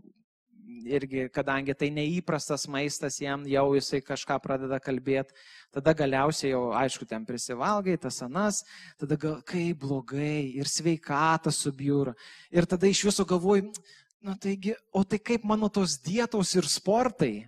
irgi, 0.85 1.25
kadangi 1.33 1.73
tai 1.77 1.89
neįprastas 1.93 2.65
maistas 2.71 3.17
jam, 3.21 3.45
jau 3.49 3.65
jisai 3.75 4.01
kažką 4.05 4.37
pradeda 4.41 4.79
kalbėti, 4.81 5.33
tada 5.73 5.93
galiausiai 5.97 6.51
jau, 6.53 6.69
aišku, 6.77 7.07
ten 7.09 7.25
prisivalgai, 7.25 7.97
tas 8.01 8.21
anas, 8.25 8.63
tada 8.99 9.17
gal, 9.19 9.39
kaip 9.45 9.81
blogai 9.81 10.53
ir 10.57 10.69
sveikata 10.69 11.53
subjūra. 11.53 12.15
Ir 12.53 12.69
tada 12.69 12.89
iš 12.89 13.05
viso 13.09 13.25
galvoju, 13.27 13.71
na 14.25 14.37
taigi, 14.41 14.75
o 14.93 15.03
tai 15.03 15.19
kaip 15.21 15.45
mano 15.45 15.69
tos 15.69 15.97
dietos 16.01 16.55
ir 16.57 16.69
sportai? 16.69 17.47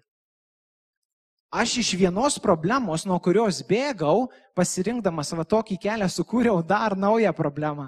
Aš 1.54 1.78
iš 1.80 1.94
vienos 1.96 2.36
problemos, 2.44 3.06
nuo 3.08 3.18
kurios 3.24 3.62
bėgau, 3.66 4.28
pasirinkdamas 4.58 5.32
va 5.38 5.46
tokį 5.48 5.78
kelią, 5.86 6.10
sukūriau 6.12 6.60
dar 6.66 6.98
naują 7.00 7.32
problemą 7.34 7.88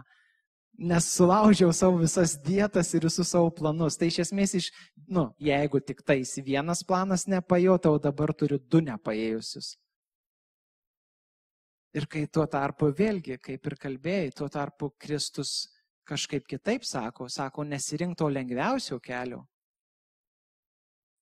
nes 0.79 1.09
sulaužiau 1.11 1.73
savo 1.75 1.99
visas 1.99 2.37
dietas 2.39 2.93
ir 2.95 3.03
visus 3.03 3.27
savo 3.27 3.51
planus. 3.51 3.97
Tai 3.99 4.07
iš 4.07 4.21
esmės, 4.23 4.55
iš, 4.55 4.69
nu, 5.11 5.27
jeigu 5.43 5.81
tik 5.83 6.01
tais 6.07 6.37
vienas 6.45 6.85
planas 6.87 7.27
nepajutau, 7.27 7.97
dabar 7.99 8.31
turiu 8.33 8.59
du 8.59 8.79
nepaėjusius. 8.85 9.73
Ir 11.99 12.05
kai 12.07 12.27
tuo 12.31 12.45
tarpu 12.47 12.93
vėlgi, 12.95 13.39
kaip 13.41 13.65
ir 13.65 13.75
kalbėjai, 13.81 14.31
tuo 14.37 14.47
tarpu 14.53 14.93
Kristus 15.01 15.67
kažkaip 16.07 16.45
kitaip 16.47 16.85
sako, 16.85 17.27
sako, 17.29 17.65
nesirink 17.65 18.17
to 18.17 18.29
lengviausio 18.29 18.99
kelio. 19.03 19.43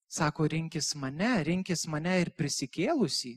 Sako, 0.08 0.46
rinkis 0.48 0.94
mane, 0.96 1.32
rinkis 1.44 1.86
mane 1.90 2.14
ir 2.22 2.30
prisikėlusi. 2.36 3.34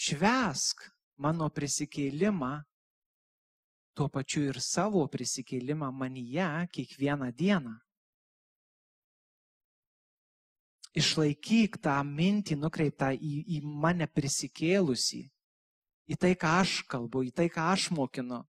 Švesk 0.00 0.86
mano 1.20 1.50
prisikėlimą 1.52 2.54
tuo 3.94 4.08
pačiu 4.10 4.48
ir 4.50 4.60
savo 4.60 5.04
prisikėlimą 5.10 5.90
manyje 5.94 6.48
kiekvieną 6.74 7.30
dieną. 7.32 7.74
Išlaikyk 10.94 11.80
tą 11.82 11.94
mintį 12.06 12.58
nukreiptą 12.60 13.10
į, 13.14 13.34
į 13.56 13.62
mane 13.66 14.06
prisikėlusi, 14.06 15.24
į 16.06 16.18
tai, 16.20 16.34
ką 16.38 16.58
aš 16.60 16.82
kalbu, 16.90 17.24
į 17.26 17.32
tai, 17.34 17.48
ką 17.50 17.70
aš 17.72 17.88
mokinu. 17.94 18.44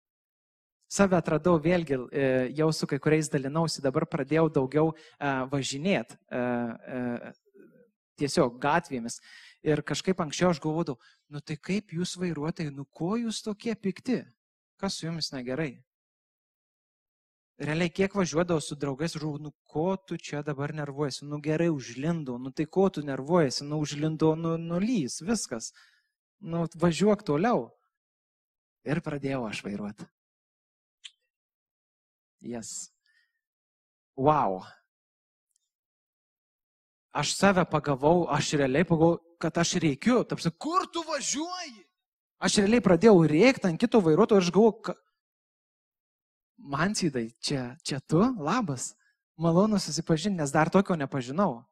Save 0.86 1.18
atradau 1.18 1.58
vėlgi, 1.58 1.98
e, 2.14 2.26
jau 2.54 2.70
su 2.74 2.86
kai 2.86 3.00
kuriais 3.02 3.32
dalinausi, 3.34 3.82
dabar 3.82 4.06
pradėjau 4.06 4.46
daugiau 4.54 4.92
e, 4.94 5.32
važinėti 5.50 6.20
e, 6.30 7.34
tiesiog 8.22 8.60
gatvėmis. 8.62 9.18
Ir 9.66 9.82
kažkaip 9.82 10.22
anksčiau 10.22 10.52
aš 10.54 10.62
galvodavau, 10.62 11.02
nu 11.34 11.42
tai 11.42 11.58
kaip 11.58 11.96
jūs 11.98 12.14
vairuotojai, 12.22 12.70
nu 12.70 12.86
ko 12.94 13.16
jūs 13.18 13.42
tokie 13.42 13.74
pikti? 13.74 14.22
Kas 14.82 14.98
su 14.98 15.06
jumis 15.08 15.32
negerai? 15.32 15.74
Realiai, 17.56 17.90
kiek 17.90 18.16
važiuodavau 18.20 18.60
su 18.60 18.76
draugais, 18.76 19.14
žuvau, 19.16 19.40
nu 19.40 19.54
ko 19.72 19.96
tu 19.96 20.18
čia 20.20 20.42
dabar 20.44 20.74
nervuojasi, 20.76 21.24
nu 21.26 21.40
gerai 21.40 21.70
užlindo, 21.72 22.36
nu 22.38 22.52
tai 22.52 22.66
ko 22.68 22.90
tu 22.90 23.04
nervuojasi, 23.08 23.64
nu 23.64 23.80
užlindo, 23.80 24.34
nu 24.36 24.58
nulys, 24.60 25.22
viskas. 25.24 25.72
Nu 26.44 26.66
važiuok 26.76 27.24
toliau. 27.24 27.70
Ir 28.84 29.00
pradėjau 29.02 29.46
aš 29.48 29.64
vairuoti. 29.66 30.10
Jas. 32.44 32.52
Yes. 32.52 32.74
Wow. 34.16 34.62
Aš 37.16 37.32
save 37.36 37.64
pagavau, 37.72 38.28
aš 38.28 38.54
realiai 38.60 38.84
pagavau, 38.88 39.20
kad 39.40 39.58
aš 39.58 39.78
reikiu. 39.80 40.24
Tapsi, 40.28 40.52
kur 40.60 40.88
tu 40.92 41.04
važiuoji? 41.08 41.84
Aš 42.44 42.60
realiai 42.62 42.84
pradėjau 42.84 43.22
rėkti 43.32 43.70
ant 43.70 43.80
kito 43.80 44.02
vairuotojo 44.04 44.42
ir 44.42 44.46
aš 44.46 44.52
galvoju, 44.56 44.96
man 46.58 46.96
sydai, 46.98 47.30
čia, 47.40 47.76
čia 47.86 48.02
tu, 48.04 48.20
labas, 48.42 48.94
malonu 49.40 49.80
susipažinti, 49.80 50.40
nes 50.42 50.52
dar 50.52 50.72
tokio 50.74 50.98
nepažinau. 51.00 51.64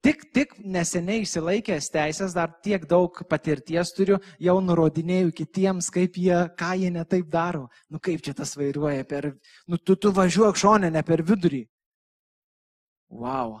Tik, 0.00 0.22
tik 0.32 0.54
neseniai 0.64 1.26
išsilaikęs 1.26 1.90
teisės, 1.92 2.32
dar 2.32 2.54
tiek 2.64 2.86
daug 2.88 3.18
patirties 3.28 3.92
turiu, 3.92 4.16
jau 4.40 4.54
nurodinėjau 4.64 5.32
kitiems, 5.42 5.90
kaip 5.92 6.16
jie, 6.16 6.38
ką 6.56 6.70
jie 6.80 6.88
netaip 6.94 7.28
daro. 7.28 7.66
Nu 7.92 8.00
kaip 8.00 8.24
čia 8.24 8.32
tas 8.36 8.54
vairuoja 8.56 9.04
per, 9.04 9.34
nu 9.68 9.76
tu, 9.76 9.98
tu 10.00 10.12
važiuok 10.16 10.56
šonę, 10.56 10.88
ne 10.88 11.04
per 11.04 11.20
vidurį. 11.20 11.66
Wow. 13.12 13.58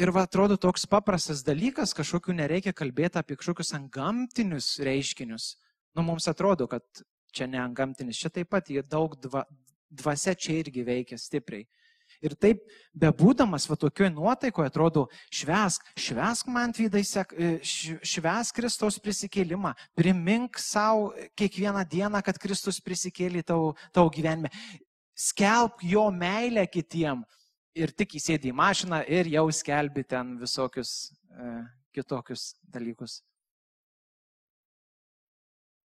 Ir 0.00 0.08
va, 0.08 0.24
atrodo 0.24 0.56
toks 0.56 0.86
paprastas 0.88 1.42
dalykas, 1.44 1.92
kažkokiu 1.92 2.32
nereikia 2.36 2.72
kalbėti 2.72 3.20
apie 3.20 3.36
kažkokius 3.36 3.74
antgamtinius 3.76 4.78
reiškinius. 4.80 5.56
Nu, 5.92 6.04
mums 6.06 6.28
atrodo, 6.32 6.64
kad 6.70 6.82
čia 7.36 7.48
ne 7.50 7.60
antgamtinis, 7.60 8.20
čia 8.20 8.32
taip 8.32 8.48
pat 8.52 8.70
daug 8.88 9.18
dva, 9.20 9.44
dvasia 9.92 10.32
čia 10.34 10.56
irgi 10.62 10.84
veikia 10.86 11.20
stipriai. 11.20 11.66
Ir 12.22 12.34
taip, 12.38 12.62
bebūdamas 12.96 13.66
va 13.70 13.76
tokioje 13.80 14.12
nuotaikoje, 14.14 14.70
atrodo, 14.70 15.06
švesk, 15.32 15.84
švesk 15.98 16.48
man 16.52 16.72
tvydai, 16.76 17.02
e, 17.02 17.50
švesk 17.64 18.58
Kristaus 18.58 18.98
prisikėlimą, 19.02 19.72
primink 19.98 20.60
savo 20.60 21.10
kiekvieną 21.38 21.84
dieną, 21.88 22.22
kad 22.24 22.38
Kristus 22.42 22.80
prisikėlė 22.84 23.44
tavo, 23.48 23.72
tavo 23.92 24.12
gyvenime. 24.12 24.52
Skelbk 25.18 25.84
jo 25.84 26.06
meilę 26.14 26.66
kitiem, 26.70 27.24
ir 27.78 27.92
tik 27.96 28.16
įsėdi 28.18 28.50
į 28.52 28.56
mašiną 28.56 29.02
ir 29.08 29.30
jau 29.32 29.46
skelbi 29.54 30.04
ten 30.08 30.36
visokius 30.40 31.12
e, 31.32 31.52
kitokius 31.96 32.52
dalykus. 32.72 33.20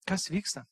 Kas 0.06 0.28
vyksta? 0.30 0.64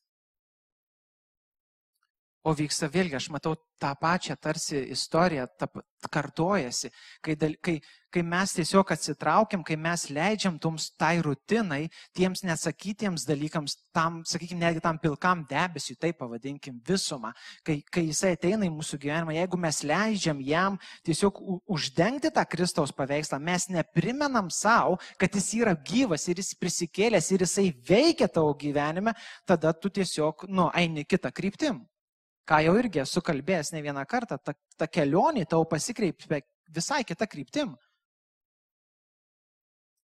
O 2.41 2.55
vyksta 2.57 2.89
vėlgi, 2.89 3.19
aš 3.19 3.27
matau 3.35 3.53
tą 3.81 3.91
pačią 4.01 4.33
tarsi 4.41 4.79
istoriją, 4.95 5.45
ta, 5.61 5.67
kartojasi, 6.09 6.89
kai, 7.21 7.35
kai, 7.61 7.75
kai 8.09 8.23
mes 8.25 8.55
tiesiog 8.57 8.93
atsitraukiam, 8.95 9.61
kai 9.65 9.77
mes 9.77 10.07
leidžiam 10.09 10.57
toms 10.61 10.87
tai 10.97 11.19
rutinai, 11.21 11.91
tiems 12.17 12.41
nesakytiems 12.49 13.27
dalykams, 13.29 13.77
tam, 13.93 14.23
sakykime, 14.25 14.63
netgi 14.63 14.81
tam 14.87 14.97
pilkam 15.03 15.45
debesiui, 15.51 15.99
taip 16.01 16.17
pavadinkim 16.23 16.81
visumą, 16.89 17.35
kai, 17.67 17.83
kai 17.93 18.07
jisai 18.09 18.33
ateina 18.39 18.65
į 18.65 18.73
mūsų 18.79 19.03
gyvenimą, 19.05 19.37
jeigu 19.37 19.61
mes 19.61 19.83
leidžiam 19.93 20.41
jam 20.49 20.81
tiesiog 21.05 21.45
uždengti 21.69 22.33
tą 22.33 22.49
Kristaus 22.49 22.97
paveikslą, 22.97 23.37
mes 23.37 23.69
neprimenam 23.69 24.49
savo, 24.49 24.97
kad 25.21 25.37
jis 25.37 25.53
yra 25.61 25.77
gyvas 25.77 26.25
ir 26.33 26.41
jis 26.41 26.55
prisikėlęs 26.57 27.33
ir 27.37 27.45
jisai 27.45 27.69
veikia 27.93 28.33
tavo 28.33 28.57
gyvenime, 28.57 29.13
tada 29.45 29.77
tu 29.77 29.93
tiesiog, 29.93 30.49
nu, 30.49 30.73
eini 30.73 31.05
kitą 31.05 31.37
kryptim 31.37 31.85
ką 32.51 32.59
jau 32.67 32.75
irgi 32.81 33.05
esu 33.05 33.23
kalbėjęs 33.23 33.71
ne 33.77 33.85
vieną 33.85 34.03
kartą, 34.11 34.39
ta, 34.43 34.57
ta 34.77 34.89
kelionė 34.91 35.47
tau 35.47 35.63
pasikreipia 35.71 36.43
visai 36.75 37.05
kitą 37.07 37.29
kryptim. 37.31 37.77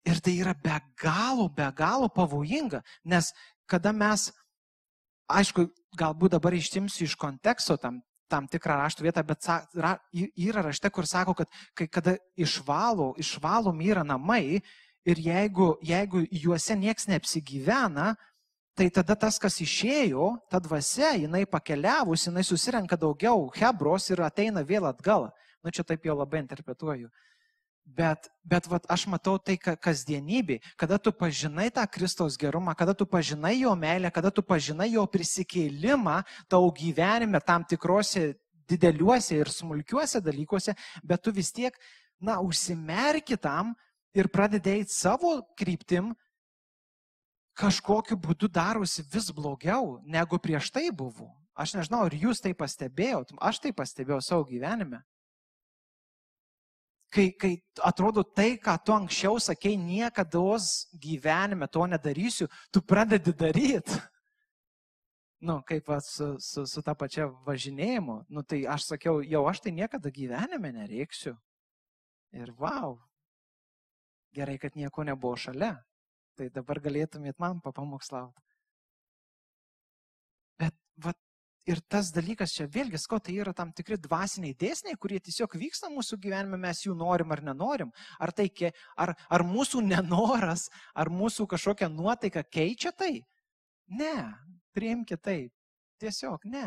Ir 0.04 0.20
tai 0.20 0.34
yra 0.36 0.52
be 0.52 0.76
galo, 1.00 1.48
be 1.48 1.70
galo 1.72 2.10
pavojinga, 2.12 2.82
nes 3.08 3.30
kada 3.66 3.94
mes, 3.96 4.28
aišku, 5.32 5.70
galbūt 5.96 6.34
dabar 6.36 6.52
ištimsiu 6.52 7.06
iš 7.08 7.14
konteksto 7.16 7.78
tam, 7.80 8.02
tam 8.28 8.48
tikrą 8.50 8.76
raštų 8.82 9.06
vietą, 9.06 9.24
bet 9.24 9.48
ra, 9.80 9.94
yra 10.12 10.66
rašte, 10.66 10.90
kur 10.92 11.08
sako, 11.08 11.32
kad 11.38 11.48
kai 11.72 11.88
kada 11.88 12.18
išvalo, 12.36 13.14
išvalom 13.20 13.80
yra 13.80 14.04
namai 14.04 14.60
ir 15.08 15.20
jeigu, 15.20 15.74
jeigu 15.80 16.26
juose 16.28 16.76
nieks 16.76 17.08
neapsigyvena, 17.08 18.12
tai 18.74 18.90
tada 18.90 19.14
tas, 19.16 19.38
kas 19.38 19.60
išėjo, 19.62 20.34
ta 20.50 20.58
dvasia, 20.62 21.14
jinai 21.22 21.44
pakeliavus, 21.46 22.26
jinai 22.26 22.42
susirenka 22.46 22.98
daugiau 22.98 23.48
hebros 23.54 24.10
ir 24.10 24.22
ateina 24.26 24.64
vėl 24.66 24.88
atgal. 24.90 25.30
Nu, 25.62 25.70
čia 25.70 25.86
taip 25.86 26.04
jau 26.04 26.16
labai 26.18 26.42
interpretuoju. 26.42 27.08
Bet, 27.84 28.30
bet 28.40 28.66
vat, 28.66 28.86
aš 28.88 29.04
matau 29.12 29.36
tai 29.36 29.58
kasdienybė, 29.60 30.56
kada 30.80 30.96
tu 30.96 31.12
pažinai 31.12 31.68
tą 31.70 31.84
Kristaus 31.84 32.38
gerumą, 32.40 32.72
kada 32.74 32.94
tu 32.96 33.04
pažinai 33.04 33.58
jo 33.60 33.74
meilę, 33.76 34.10
kada 34.10 34.32
tu 34.32 34.42
pažinai 34.42 34.88
jo 34.94 35.04
prisikėlimą 35.04 36.22
tau 36.48 36.70
gyvenime 36.72 37.40
tam 37.44 37.64
tikrose 37.64 38.32
dideliuose 38.68 39.36
ir 39.36 39.52
smulkiuose 39.52 40.22
dalykuose, 40.24 40.72
bet 41.04 41.22
tu 41.22 41.32
vis 41.32 41.52
tiek, 41.52 41.76
na, 42.16 42.40
užsimerki 42.40 43.36
tam 43.36 43.74
ir 44.16 44.30
pradedai 44.32 44.86
savo 44.88 45.42
kryptim, 45.58 46.14
kažkokiu 47.58 48.18
būdu 48.18 48.50
darosi 48.50 49.04
vis 49.12 49.30
blogiau, 49.34 49.98
negu 50.04 50.38
prieš 50.38 50.70
tai 50.74 50.90
buvo. 50.90 51.30
Aš 51.54 51.76
nežinau, 51.78 52.04
ar 52.08 52.14
jūs 52.14 52.42
tai 52.42 52.54
pastebėjot, 52.54 53.36
aš 53.38 53.60
tai 53.62 53.70
pastebėjau 53.72 54.20
savo 54.22 54.46
gyvenime. 54.48 55.04
Kai, 57.14 57.28
kai 57.38 57.52
atrodo 57.86 58.24
tai, 58.26 58.56
ką 58.58 58.74
tu 58.82 58.90
anksčiau 58.90 59.38
sakei, 59.38 59.76
niekada 59.78 60.58
gyvenime 60.98 61.68
to 61.70 61.86
nedarysiu, 61.86 62.48
tu 62.74 62.82
pradedi 62.82 63.30
daryti. 63.30 64.00
Nu, 65.44 65.60
kaip 65.62 65.86
su, 66.00 66.40
su, 66.40 66.66
su 66.66 66.82
ta 66.82 66.94
pačia 66.94 67.28
važinėjimu. 67.46 68.24
Nu, 68.32 68.42
tai 68.42 68.64
aš 68.66 68.88
sakiau, 68.88 69.20
jau 69.22 69.44
aš 69.46 69.60
tai 69.60 69.74
niekada 69.76 70.10
gyvenime 70.10 70.72
nereiksiu. 70.72 71.36
Ir 72.32 72.50
wow, 72.58 72.96
gerai, 74.34 74.56
kad 74.58 74.74
nieko 74.74 75.04
nebuvo 75.04 75.36
šalia. 75.36 75.76
Tai 76.38 76.48
dabar 76.50 76.80
galėtumėt 76.82 77.38
man 77.38 77.60
papamokslauti. 77.62 78.42
Bet 80.58 80.74
vat, 81.04 81.18
ir 81.70 81.80
tas 81.88 82.10
dalykas 82.14 82.54
čia 82.56 82.66
vėlgi, 82.70 82.98
sko, 83.00 83.20
tai 83.22 83.36
yra 83.42 83.54
tam 83.56 83.70
tikri 83.76 83.98
dvasiniai 84.02 84.56
dėsniai, 84.58 84.98
kurie 85.00 85.20
tiesiog 85.22 85.54
vyksta 85.60 85.90
mūsų 85.92 86.18
gyvenime, 86.24 86.58
mes 86.60 86.84
jų 86.84 86.96
norim 86.98 87.32
ar 87.34 87.42
nenorim. 87.46 87.92
Ar, 88.18 88.34
tai, 88.36 88.48
ar, 88.96 89.14
ar 89.30 89.46
mūsų 89.46 89.84
nenoras, 89.86 90.68
ar 90.94 91.10
mūsų 91.12 91.46
kažkokia 91.54 91.90
nuotaika 91.92 92.44
keičia 92.44 92.92
tai? 92.92 93.20
Ne, 93.86 94.16
priimkite 94.74 95.22
tai. 95.22 95.38
Tiesiog 96.02 96.48
ne. 96.50 96.66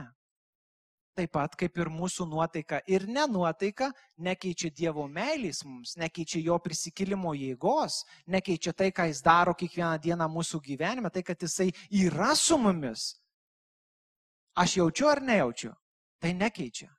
Taip 1.17 1.31
pat 1.33 1.55
kaip 1.57 1.79
ir 1.81 1.89
mūsų 1.89 2.27
nuotaika 2.29 2.77
ir 2.85 3.07
nenuotaika 3.09 3.87
nekeičia 4.21 4.69
Dievo 4.69 5.07
meilės 5.09 5.63
mums, 5.65 5.95
nekeičia 5.97 6.43
jo 6.45 6.57
prisikilimo 6.61 7.31
jėgos, 7.33 8.03
nekeičia 8.29 8.75
tai, 8.77 8.91
ką 8.93 9.07
jis 9.09 9.23
daro 9.25 9.55
kiekvieną 9.57 9.95
dieną 10.03 10.27
mūsų 10.29 10.61
gyvenime, 10.67 11.09
tai, 11.09 11.23
kad 11.25 11.41
jisai 11.41 11.71
yra 11.89 12.35
su 12.37 12.59
mumis. 12.61 13.15
Aš 14.61 14.75
jaučiu 14.77 15.09
ar 15.09 15.23
nejaučiu, 15.25 15.71
tai 16.21 16.35
nekeičia. 16.37 16.91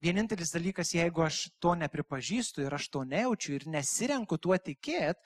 Vienintelis 0.00 0.54
dalykas, 0.54 0.94
jeigu 0.94 1.26
aš 1.26 1.48
to 1.58 1.74
nepripažįstu 1.82 2.62
ir 2.62 2.78
aš 2.78 2.86
to 2.94 3.02
nejaučiu 3.04 3.58
ir 3.58 3.66
nesirenku 3.74 4.38
tuo 4.38 4.54
tikėt, 4.54 5.18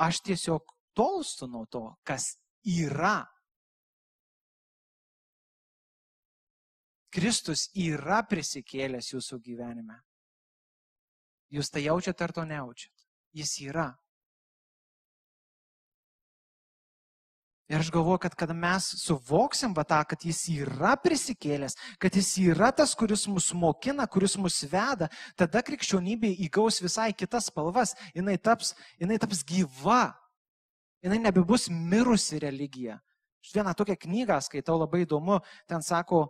aš 0.00 0.24
tiesiog 0.24 0.72
tolstu 0.96 1.52
nuo 1.52 1.68
to, 1.68 1.84
kas 2.00 2.38
yra 2.64 3.26
Kristus 7.12 7.68
yra 7.76 8.22
prisikėlęs 8.24 9.12
jūsų 9.12 9.38
gyvenime. 9.44 9.98
Jūs 11.52 11.68
tai 11.68 11.84
jaučiat 11.84 12.22
ar 12.24 12.32
to 12.32 12.44
nejaučiat? 12.48 12.94
Jis 13.36 13.58
yra. 13.68 13.90
Ir 17.72 17.80
aš 17.80 17.88
galvoju, 17.92 18.18
kad 18.24 18.34
kada 18.36 18.52
mes 18.52 18.84
suvoksim 19.00 19.72
va 19.76 19.84
tą, 19.88 20.00
kad 20.08 20.24
jis 20.28 20.42
yra 20.52 20.92
prisikėlęs, 21.00 21.76
kad 22.00 22.16
jis 22.16 22.34
yra 22.42 22.68
tas, 22.76 22.92
kuris 22.98 23.24
mus 23.32 23.46
mokina, 23.56 24.04
kuris 24.04 24.36
mus 24.36 24.58
veda, 24.68 25.08
tada 25.40 25.62
krikščionybė 25.64 26.34
įgaus 26.48 26.82
visai 26.84 27.12
kitas 27.16 27.48
spalvas, 27.48 27.94
jinai 28.16 28.36
taps, 28.36 28.74
jinai 29.00 29.16
taps 29.22 29.40
gyva, 29.48 30.02
jinai 31.04 31.22
nebebus 31.22 31.70
mirusi 31.72 32.42
religija. 32.44 32.98
Aš 33.42 33.54
vieną 33.56 33.74
tokią 33.74 33.96
knygą 34.06 34.38
skaitau 34.46 34.78
labai 34.78 35.02
įdomu, 35.02 35.40
ten 35.66 35.82
sako, 35.82 36.28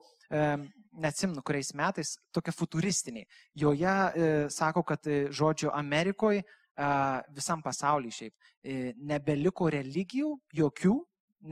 neatsimnu 0.92 1.42
kuriais 1.42 1.72
metais, 1.74 2.16
tokia 2.32 2.52
futuristiniai. 2.52 3.26
Joje 3.54 3.86
e, 3.92 4.26
sako, 4.50 4.82
kad 4.82 5.06
e, 5.06 5.26
žodžiu 5.32 5.72
Amerikoje 5.72 6.42
visam 7.36 7.60
pasaulyje 7.62 8.14
šiaip 8.16 8.34
e, 8.64 8.76
nebeliko 8.96 9.68
religijų, 9.70 10.30
jokių, 10.56 10.94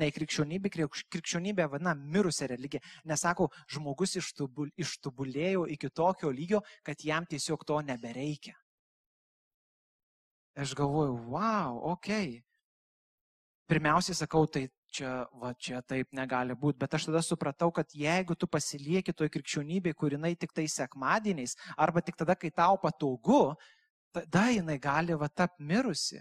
nei 0.00 0.12
krikščionybė, 0.14 0.70
krikščionybė 0.72 1.66
vadina 1.68 1.92
mirusią 1.98 2.48
religiją, 2.48 2.80
nes 3.04 3.20
sako, 3.20 3.50
žmogus 3.68 4.16
ištubul, 4.16 4.70
ištubulėjo 4.80 5.66
iki 5.76 5.90
tokio 5.92 6.32
lygio, 6.32 6.62
kad 6.86 7.04
jam 7.04 7.28
tiesiog 7.28 7.66
to 7.68 7.80
nebereikia. 7.84 8.56
Aš 10.56 10.72
galvoju, 10.78 11.18
wow, 11.30 11.76
ok. 11.92 12.08
Pirmiausiai 13.70 14.16
sakau, 14.18 14.48
tai 14.50 14.66
čia, 14.90 15.10
va, 15.40 15.52
čia 15.54 15.80
taip 15.86 16.10
negali 16.16 16.54
būti. 16.58 16.78
Bet 16.82 16.94
aš 16.98 17.08
tada 17.08 17.22
supratau, 17.24 17.70
kad 17.74 17.92
jeigu 17.96 18.36
tu 18.38 18.48
pasilieki 18.50 19.14
toj 19.16 19.30
krikščionybei, 19.32 19.94
kur 19.96 20.14
jinai 20.14 20.34
tik 20.38 20.52
tai 20.56 20.66
sekmadieniais, 20.70 21.56
arba 21.78 22.02
tik 22.04 22.18
tada, 22.20 22.36
kai 22.38 22.50
tau 22.50 22.78
patogu, 22.82 23.54
tada 24.14 24.48
jinai 24.50 24.78
gali 24.82 25.16
va 25.18 25.30
tap 25.30 25.56
mirusi. 25.58 26.20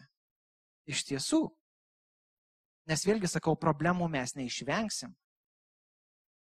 Iš 0.90 1.06
tiesų. 1.12 1.44
Nes 2.90 3.06
vėlgi 3.06 3.30
sakau, 3.30 3.54
problemų 3.60 4.08
mes 4.10 4.34
neišvengsim. 4.38 5.12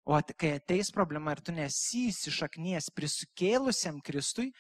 O 0.09 0.19
kai 0.41 0.55
ateis 0.57 0.93
problema 0.95 1.35
ir 1.35 1.43
tu 1.45 1.53
nesi 1.53 2.07
įsišaknies 2.09 2.93
prisikėlusiam 2.97 3.99
Kristui, 4.01 4.53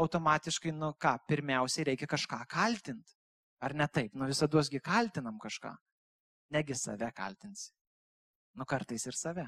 automatiškai, 0.00 0.72
nu 0.74 0.94
ką, 0.98 1.18
pirmiausiai 1.28 1.90
reikia 1.90 2.08
kažką 2.10 2.38
kaltinti. 2.50 3.12
Ar 3.60 3.74
ne 3.76 3.86
taip? 3.88 4.14
Nu 4.16 4.26
visadosgi 4.30 4.80
kaltinam 4.82 5.36
kažką 5.42 5.74
negi 6.50 6.74
save 6.74 7.10
kaltinsi. 7.12 7.72
Nu 8.54 8.64
kartais 8.64 9.06
ir 9.06 9.16
save. 9.18 9.46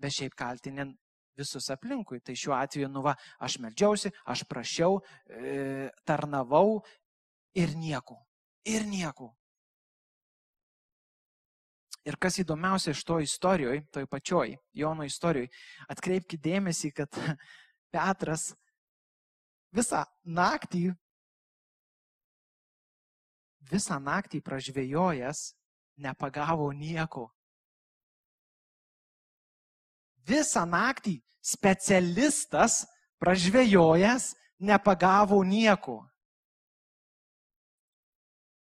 Bet 0.00 0.12
šiaip 0.12 0.34
kaltinin 0.36 0.92
visus 1.36 1.70
aplinkui. 1.70 2.20
Tai 2.20 2.34
šiuo 2.36 2.54
atveju, 2.56 2.88
nu 2.92 3.02
va, 3.04 3.14
aš 3.42 3.58
melžiausi, 3.62 4.12
aš 4.30 4.44
prašiau, 4.50 5.00
e, 5.26 5.88
tarnavau 6.06 6.82
ir 7.54 7.74
nieko. 7.78 8.18
Ir 8.64 8.86
nieko. 8.88 9.32
Ir 12.04 12.18
kas 12.20 12.36
įdomiausia 12.42 12.92
iš 12.92 13.00
to 13.04 13.18
istorijoje, 13.24 13.86
toj 13.92 14.06
pačioj 14.06 14.58
Jono 14.76 15.06
istorijoje, 15.08 15.48
atkreipkite 15.88 16.42
dėmesį, 16.44 16.92
kad 16.92 17.16
Petras 17.94 18.50
visą 19.72 20.02
naktį, 20.24 20.90
visą 23.70 23.96
naktį 24.02 24.42
pražvėjojęs 24.44 25.46
nepagavo 25.96 26.70
nieko. 26.72 27.28
Visą 30.24 30.64
naktį 30.64 31.18
specialistas 31.44 32.84
pražvėjojęs 33.20 34.32
nepagavo 34.58 35.42
nieko. 35.44 36.00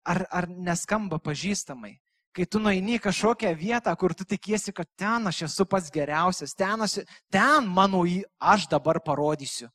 Ar, 0.02 0.24
ar 0.32 0.48
neskamba 0.48 1.20
pažįstamai? 1.22 2.02
kai 2.32 2.46
tu 2.46 2.58
nueini 2.58 2.98
kažkokią 2.98 3.52
vietą, 3.56 3.92
kur 3.96 4.14
tu 4.14 4.24
tikiesi, 4.24 4.72
kad 4.72 4.88
ten 4.96 5.28
aš 5.28 5.42
esu 5.48 5.66
pats 5.68 5.92
geriausias, 5.92 6.54
ten, 6.56 6.80
aš, 6.80 7.02
ten 7.30 7.68
mano 7.68 8.06
į 8.08 8.22
aš 8.40 8.66
dabar 8.72 9.02
parodysiu. 9.04 9.68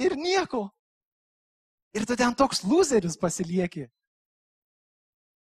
Ir 0.00 0.16
nieko. 0.18 0.68
Ir 1.94 2.06
tu 2.06 2.16
ten 2.18 2.34
toks 2.34 2.64
loseris 2.66 3.16
pasilieki. 3.18 3.86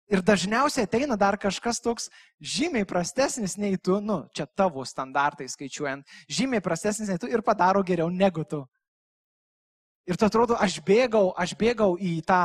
Ir 0.05 0.21
dažniausiai 0.21 0.85
ateina 0.85 1.17
dar 1.17 1.33
kažkas 1.41 1.79
toks 1.81 2.11
žymiai 2.37 2.85
prastesnis 2.85 3.55
nei 3.57 3.77
tu, 3.77 3.97
nu, 4.01 4.21
čia 4.37 4.45
tavo 4.45 4.85
standartai 4.85 5.47
skaičiuojant, 5.49 6.05
žymiai 6.29 6.61
prastesnis 6.61 7.09
nei 7.09 7.17
tu 7.21 7.29
ir 7.31 7.41
padaro 7.41 7.81
geriau 7.81 8.11
negu 8.13 8.45
tu. 8.45 8.61
Ir 10.05 10.19
tu 10.21 10.27
atrodo, 10.27 10.53
aš 10.61 10.77
bėgau, 10.85 11.31
aš 11.33 11.55
bėgau 11.57 11.95
į 11.97 12.19
tą, 12.29 12.43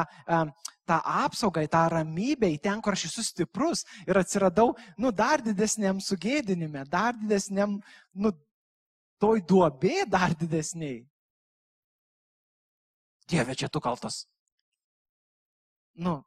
tą 0.89 0.97
apsaugą, 1.05 1.67
į 1.67 1.69
tą 1.69 1.83
ramybę, 1.93 2.49
į 2.49 2.57
ten, 2.65 2.81
kur 2.81 2.97
aš 2.97 3.11
esu 3.11 3.27
stiprus 3.27 3.85
ir 4.09 4.17
atsiradau, 4.17 4.73
nu, 4.97 5.13
dar 5.13 5.45
didesniam 5.45 6.01
sugėdinime, 6.01 6.87
dar 6.89 7.13
didesniam, 7.21 7.77
nu, 8.17 8.33
toj 9.21 9.45
duobė 9.45 10.07
dar 10.09 10.33
didesniai. 10.33 11.03
Dieve, 13.29 13.53
čia 13.55 13.69
tu 13.69 13.85
kaltas. 13.85 14.25
Nu, 16.01 16.23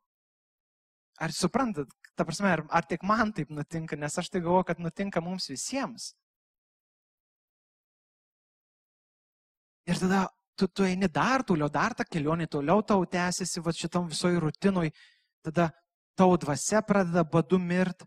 ar 1.22 1.32
suprantat, 1.32 1.90
ta 2.16 2.26
prasme, 2.26 2.52
ar, 2.52 2.64
ar 2.70 2.86
tik 2.90 3.04
man 3.04 3.34
taip 3.34 3.52
nutinka, 3.54 3.98
nes 4.00 4.18
aš 4.18 4.30
tai 4.30 4.42
galvoju, 4.42 4.68
kad 4.70 4.80
nutinka 4.82 5.22
mums 5.22 5.50
visiems. 5.52 6.14
Ir 9.90 10.00
tada 10.00 10.28
tu, 10.56 10.68
tu 10.68 10.86
eini 10.88 11.10
dar 11.12 11.44
toliau, 11.44 11.70
dar 11.70 11.94
tą 11.94 12.06
kelionę 12.08 12.48
toliau 12.48 12.82
tau 12.82 13.06
tęsiasi, 13.06 13.62
va 13.62 13.74
šitam 13.76 14.08
visoji 14.10 14.40
rutinoj, 14.40 14.92
tada 15.44 15.72
tau 16.16 16.38
dvasia 16.38 16.82
pradeda 16.86 17.24
badu 17.24 17.60
mirt, 17.60 18.06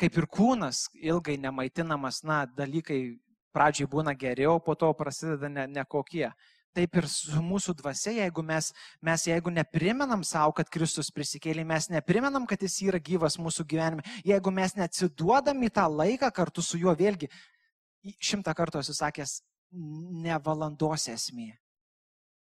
kaip 0.00 0.16
ir 0.18 0.26
kūnas 0.26 0.86
ilgai 0.96 1.36
nemaitinamas, 1.38 2.22
na, 2.26 2.44
dalykai 2.46 3.18
pradžiai 3.52 3.90
būna 3.90 4.16
geriau, 4.18 4.58
po 4.64 4.74
to 4.74 4.88
prasideda 4.96 5.48
nekokie. 5.68 6.26
Ne 6.26 6.51
Taip 6.72 6.96
ir 6.96 7.04
su 7.12 7.36
mūsų 7.44 7.74
dvasia, 7.76 8.14
jeigu 8.16 8.42
mes, 8.48 8.70
mes 9.04 9.26
jeigu 9.28 9.52
neprimenam 9.52 10.22
savo, 10.24 10.54
kad 10.56 10.70
Kristus 10.72 11.10
prisikėlė, 11.12 11.66
mes 11.68 11.90
neprimenam, 11.92 12.46
kad 12.48 12.62
Jis 12.64 12.78
yra 12.86 12.96
gyvas 12.96 13.36
mūsų 13.36 13.66
gyvenime, 13.68 14.04
jeigu 14.24 14.52
mes 14.54 14.72
neatsiduodam 14.78 15.60
į 15.66 15.68
tą 15.76 15.84
laiką 15.92 16.30
kartu 16.32 16.64
su 16.64 16.80
juo, 16.80 16.94
vėlgi, 16.96 17.28
šimtą 18.16 18.54
kartų 18.56 18.80
esu 18.80 18.96
sakęs, 18.96 19.42
ne 20.24 20.38
valandos 20.44 21.04
esmė, 21.12 21.50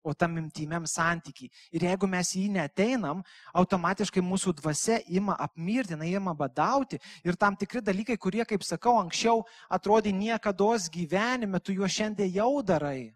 o 0.06 0.14
tam 0.14 0.37
imtimiam 0.38 0.87
santykiai. 0.87 1.50
Ir 1.74 1.87
jeigu 1.88 2.06
mes 2.11 2.30
jį 2.37 2.44
neteinam, 2.54 3.24
automatiškai 3.58 4.22
mūsų 4.22 4.54
dvasia 4.61 5.00
ima 5.11 5.35
apmirti, 5.35 5.96
jinai 5.96 6.12
ima 6.14 6.35
badauti 6.35 7.00
ir 7.26 7.35
tam 7.35 7.58
tikri 7.58 7.82
dalykai, 7.82 8.16
kurie, 8.22 8.44
kaip 8.46 8.62
sakau, 8.66 9.00
anksčiau 9.02 9.42
atrodė 9.66 10.14
niekada 10.14 10.70
gyvenime, 10.94 11.58
tu 11.58 11.74
juos 11.74 11.90
šiandien 11.90 12.30
jau 12.38 12.62
darai. 12.62 13.11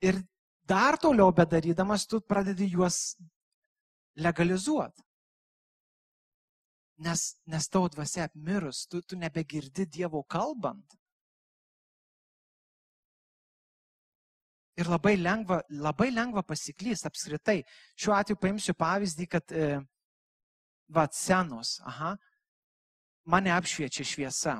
Ir 0.00 0.20
dar 0.68 0.98
toliau 0.98 1.32
bedarydamas, 1.32 2.06
tu 2.06 2.20
pradedi 2.20 2.68
juos 2.70 3.16
legalizuoti. 4.16 5.02
Nes, 6.98 7.38
nes 7.46 7.68
tavo 7.70 7.88
dvasia 7.88 8.24
apmirus, 8.26 8.86
tu, 8.86 9.00
tu 9.02 9.16
nebegirdi 9.16 9.86
Dievo 9.86 10.22
kalbant. 10.26 10.96
Ir 14.78 14.90
labai 14.90 15.16
lengva, 15.18 15.60
labai 15.70 16.10
lengva 16.10 16.42
pasiklysti 16.46 17.06
apskritai. 17.10 17.60
Šiuo 17.98 18.14
atveju 18.14 18.38
paimsiu 18.42 18.74
pavyzdį, 18.78 19.26
kad 19.30 19.54
e, 19.54 19.68
va, 20.94 21.06
senos, 21.14 21.78
aha, 21.86 22.12
mane 23.26 23.54
apšviečia 23.54 24.06
šviesa. 24.06 24.58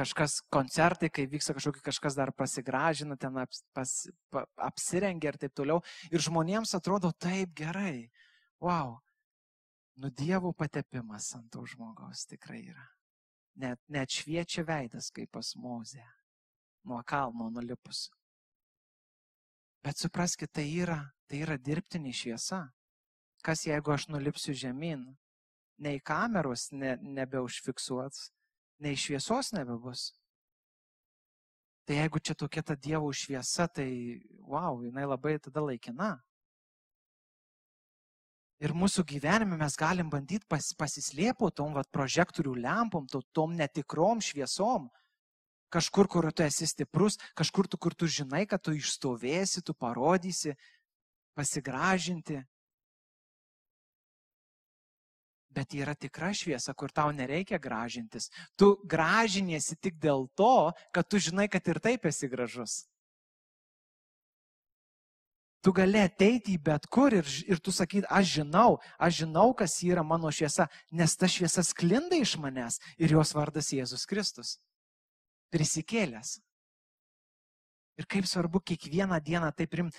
Kažkas 0.00 0.38
koncertai, 0.48 1.10
kai 1.12 1.26
vyksta 1.28 1.52
kažkokie, 1.52 1.82
kažkas 1.84 2.14
dar 2.16 2.30
pasigražina, 2.32 3.18
ten 3.20 3.34
aps, 3.36 3.60
pas, 3.76 3.90
pa, 4.32 4.46
apsirengia 4.56 5.34
ir 5.34 5.36
taip 5.42 5.52
toliau. 5.52 5.82
Ir 6.08 6.24
žmonėms 6.24 6.72
atrodo 6.78 7.10
taip 7.12 7.52
gerai. 7.58 8.08
Wow. 8.64 8.96
Nu 10.00 10.08
dievų 10.08 10.54
patepimas 10.56 11.28
ant 11.36 11.50
to 11.52 11.66
žmogaus 11.68 12.24
tikrai 12.30 12.62
yra. 12.70 12.86
Net, 13.60 13.80
net 13.92 14.08
šviečia 14.08 14.64
veidas 14.64 15.10
kaip 15.12 15.34
pas 15.36 15.52
mozę. 15.60 16.06
Nuo 16.88 17.02
kalno 17.04 17.50
nulipus. 17.52 18.06
Bet 19.84 20.00
supraskite, 20.00 20.54
tai 20.60 20.68
yra, 20.80 21.02
tai 21.28 21.42
yra 21.44 21.60
dirbtinė 21.60 22.14
šviesa. 22.16 22.70
Kas 23.44 23.66
jeigu 23.68 23.92
aš 23.92 24.08
nulipsiu 24.08 24.56
žemyn, 24.56 25.04
nei 25.80 26.00
kameros 26.00 26.70
ne, 26.72 26.96
nebeužfiksuos, 27.00 28.30
nei 28.80 28.98
šviesos 28.98 29.52
nebebus. 29.56 30.10
Tai 31.88 31.98
jeigu 31.98 32.20
čia 32.22 32.36
tokia 32.38 32.62
ta 32.62 32.76
Dievo 32.76 33.10
šviesa, 33.12 33.66
tai 33.68 34.20
wow, 34.46 34.82
jinai 34.84 35.06
labai 35.08 35.38
tada 35.42 35.62
laikina. 35.64 36.16
Ir 38.60 38.74
mūsų 38.76 39.06
gyvenime 39.08 39.56
mes 39.56 39.76
galim 39.80 40.10
bandyti 40.12 40.44
pas, 40.48 40.66
pasislėpti 40.76 41.48
tom 41.56 41.72
vat, 41.72 41.88
prožektorių 41.88 42.58
lempom, 42.60 43.06
to, 43.08 43.22
tom 43.32 43.56
netikrom 43.56 44.20
šviesom, 44.20 44.90
Kažkur, 45.70 46.08
kur 46.10 46.26
tu 46.34 46.42
esi 46.42 46.66
stiprus, 46.66 47.14
kažkur, 47.38 47.68
tu, 47.70 47.78
kur 47.78 47.94
tu 47.94 48.08
žinai, 48.10 48.42
kad 48.50 48.58
tu 48.58 48.72
išstovėsi, 48.74 49.62
tu 49.62 49.70
parodysi, 49.70 50.56
pasigražinti. 51.38 52.40
Bet 55.50 55.74
yra 55.74 55.96
tikra 55.98 56.30
šviesa, 56.36 56.74
kur 56.78 56.92
tau 56.94 57.10
nereikia 57.10 57.58
gražintis. 57.58 58.28
Tu 58.54 58.70
gražiniesi 58.86 59.74
tik 59.74 59.98
dėl 59.98 60.28
to, 60.38 60.70
kad 60.94 61.08
tu 61.10 61.18
žinai, 61.18 61.48
kad 61.50 61.66
ir 61.66 61.80
taip 61.82 62.06
esi 62.06 62.30
gražus. 62.30 62.84
Tu 65.60 65.74
gali 65.76 66.00
ateiti 66.00 66.54
į 66.54 66.62
bet 66.70 66.86
kur 66.88 67.12
ir, 67.12 67.26
ir 67.50 67.58
tu 67.60 67.74
sakyti, 67.74 68.06
aš 68.08 68.38
žinau, 68.38 68.78
aš 68.96 69.24
žinau, 69.24 69.50
kas 69.52 69.74
yra 69.84 70.06
mano 70.06 70.30
šviesa, 70.32 70.70
nes 70.88 71.16
ta 71.20 71.28
šviesa 71.28 71.66
sklinda 71.66 72.16
iš 72.16 72.38
manęs 72.40 72.78
ir 72.96 73.12
jos 73.18 73.34
vardas 73.36 73.68
Jėzus 73.74 74.06
Kristus 74.08 74.56
prisikėlęs. 75.50 76.38
Ir 78.00 78.08
kaip 78.08 78.24
svarbu 78.24 78.62
kiekvieną 78.64 79.18
dieną 79.20 79.50
tai 79.52 79.66
primti. 79.68 79.98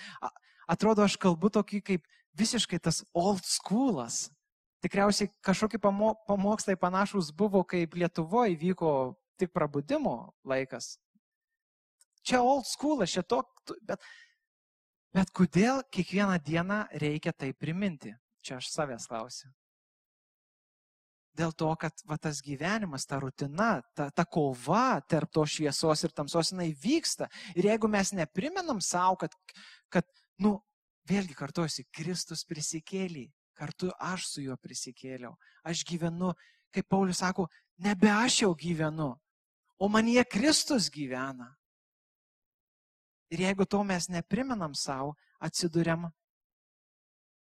Atrodo, 0.66 1.04
aš 1.06 1.18
kalbu 1.20 1.52
tokį 1.52 1.82
kaip 1.86 2.08
visiškai 2.38 2.80
tas 2.82 3.02
old 3.14 3.44
schoolas. 3.46 4.32
Tikriausiai 4.82 5.30
kažkokie 5.46 5.78
pamokslai 5.78 6.74
panašus 6.76 7.30
buvo, 7.30 7.62
kaip 7.62 7.94
Lietuvoje 7.94 8.56
vyko 8.58 9.14
tik 9.38 9.52
prabudimo 9.54 10.32
laikas. 10.44 10.96
Čia 12.26 12.42
old 12.42 12.66
schoolas, 12.66 13.10
čia 13.14 13.22
to, 13.22 13.42
bet, 13.86 14.02
bet 15.14 15.30
kodėl 15.34 15.82
kiekvieną 15.90 16.38
dieną 16.42 16.84
reikia 17.02 17.34
tai 17.34 17.52
priminti? 17.54 18.14
Čia 18.42 18.58
aš 18.58 18.70
savęs 18.74 19.06
klausiu. 19.10 19.50
Dėl 21.38 21.54
to, 21.56 21.70
kad 21.80 22.02
va, 22.04 22.18
tas 22.20 22.42
gyvenimas, 22.44 23.06
ta 23.08 23.16
rutina, 23.22 23.80
ta, 23.96 24.10
ta 24.12 24.24
kova 24.28 25.00
tarp 25.08 25.30
to 25.32 25.46
šviesos 25.48 26.02
ir 26.04 26.12
tamsos, 26.12 26.50
jinai 26.52 26.72
vyksta. 26.76 27.30
Ir 27.56 27.70
jeigu 27.70 27.88
mes 27.88 28.12
neprimenam 28.18 28.82
savo, 28.84 29.16
kad, 29.22 29.32
kad, 29.88 30.10
nu, 30.42 30.58
vėlgi 31.08 31.38
kartuosi, 31.38 31.86
Kristus 31.94 32.44
prisikėlė, 32.44 33.30
kartu 33.62 33.92
aš 34.02 34.26
su 34.26 34.42
juo 34.42 34.56
prisikėliau. 34.58 35.36
Aš 35.62 35.84
gyvenu, 35.86 36.32
kaip 36.74 36.88
Paulius 36.90 37.20
sako, 37.22 37.46
nebe 37.78 38.10
aš 38.10 38.40
jau 38.42 38.54
gyvenu, 38.58 39.12
o 39.78 39.88
manie 39.88 40.24
Kristus 40.26 40.90
gyvena. 40.90 41.52
Ir 43.30 43.46
jeigu 43.46 43.64
to 43.64 43.84
mes 43.86 44.08
neprimenam 44.10 44.74
savo, 44.74 45.14
atsiduriam, 45.40 46.08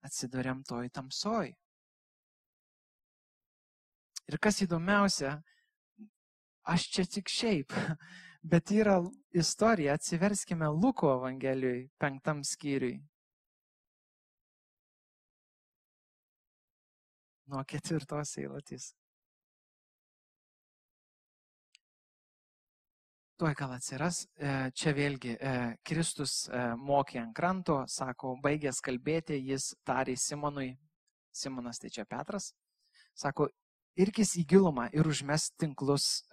atsiduriam 0.04 0.64
toj 0.66 0.90
tamsoj. 0.90 1.54
Ir 4.28 4.40
kas 4.44 4.58
įdomiausia, 4.66 5.38
aš 6.68 6.88
čia 6.96 7.06
tik 7.08 7.30
šiaip, 7.32 7.78
bet 8.52 8.74
yra 8.74 8.98
istorija, 9.38 9.96
atsiverskime 9.96 10.68
Luko 10.74 11.14
Evangelijui 11.14 11.86
penktam 12.02 12.42
skyriui. 12.44 12.98
Nuo 17.48 17.62
ketvirtos 17.64 18.34
eilutės. 18.42 18.90
Tuoj 23.38 23.54
gal 23.54 23.76
atsiras. 23.76 24.24
E, 24.36 24.50
čia 24.76 24.92
vėlgi 24.98 25.36
e, 25.38 25.52
Kristus 25.86 26.48
e, 26.50 26.64
mokė 26.82 27.22
ant 27.22 27.36
kranto, 27.38 27.78
sako, 27.88 28.34
baigęs 28.44 28.82
kalbėti, 28.84 29.38
jis 29.52 29.70
tarė 29.88 30.18
Simonui, 30.18 30.72
Simonas 31.32 31.80
tai 31.80 31.92
čia 31.94 32.04
Petras, 32.10 32.50
sako, 33.16 33.48
irkis 33.96 34.34
į 34.42 34.44
gilumą 34.56 34.88
ir 34.92 35.08
užmes 35.08 35.52
tinklus 35.56 36.26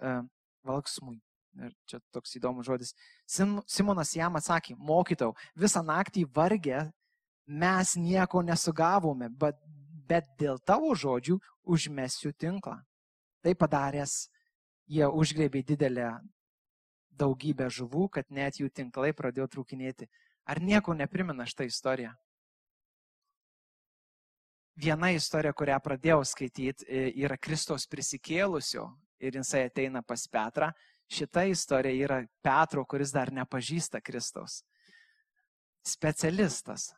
valksmui. 0.65 1.19
Ir 1.61 1.71
čia 1.87 2.01
toks 2.11 2.35
įdomus 2.35 2.67
žodis. 2.67 2.91
Sim, 3.29 3.59
Simonas 3.69 4.11
jam 4.17 4.35
atsakė, 4.35 4.75
mokytau, 4.75 5.31
visą 5.55 5.85
naktį 5.85 6.25
vargę 6.35 6.87
mes 7.45 7.95
nieko 8.01 8.41
nesugavome, 8.41 9.29
bet 9.29 9.61
bet 10.07 10.27
dėl 10.39 10.59
tavo 10.61 10.93
žodžių 10.95 11.39
užmesiu 11.65 12.33
tinklą. 12.33 12.79
Tai 13.43 13.53
padaręs, 13.57 14.27
jie 14.89 15.07
užgrėbė 15.09 15.63
didelę 15.65 16.09
daugybę 17.15 17.69
žuvų, 17.71 18.09
kad 18.17 18.29
net 18.29 18.59
jų 18.59 18.69
tinklai 18.73 19.13
pradėjo 19.15 19.47
trūkinėti. 19.55 20.07
Ar 20.45 20.61
nieko 20.61 20.93
neprimena 20.93 21.45
šitą 21.49 21.67
istoriją? 21.69 22.13
Viena 24.75 25.13
istorija, 25.15 25.53
kurią 25.55 25.77
pradėjau 25.79 26.23
skaityti, 26.27 26.85
yra 27.23 27.37
Kristos 27.39 27.87
prisikėlusio 27.87 28.89
ir 29.23 29.37
jisai 29.39 29.69
ateina 29.69 30.01
pas 30.03 30.27
Petrą. 30.27 30.73
Šita 31.07 31.45
istorija 31.47 31.95
yra 32.07 32.17
Petro, 32.43 32.83
kuris 32.83 33.13
dar 33.15 33.31
nepažįsta 33.31 34.01
Kristaus. 34.03 34.63
Specialistas. 35.85 36.89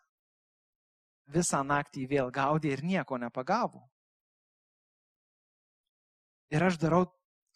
Visą 1.27 1.61
naktį 1.63 2.07
vėl 2.07 2.31
gaudė 2.31 2.71
ir 2.75 2.83
nieko 2.83 3.17
nepagavo. 3.19 3.83
Ir 6.53 6.63
aš 6.63 6.77
darau 6.79 7.03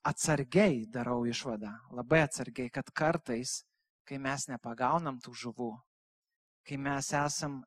atsargiai, 0.04 0.86
darau 0.92 1.24
išvadą, 1.30 1.72
labai 1.96 2.26
atsargiai, 2.26 2.72
kad 2.74 2.92
kartais, 2.92 3.62
kai 4.04 4.20
mes 4.20 4.48
nepagaunam 4.50 5.22
tų 5.24 5.34
žuvų, 5.44 5.72
kai 6.68 6.78
mes 6.78 7.14
esam 7.16 7.62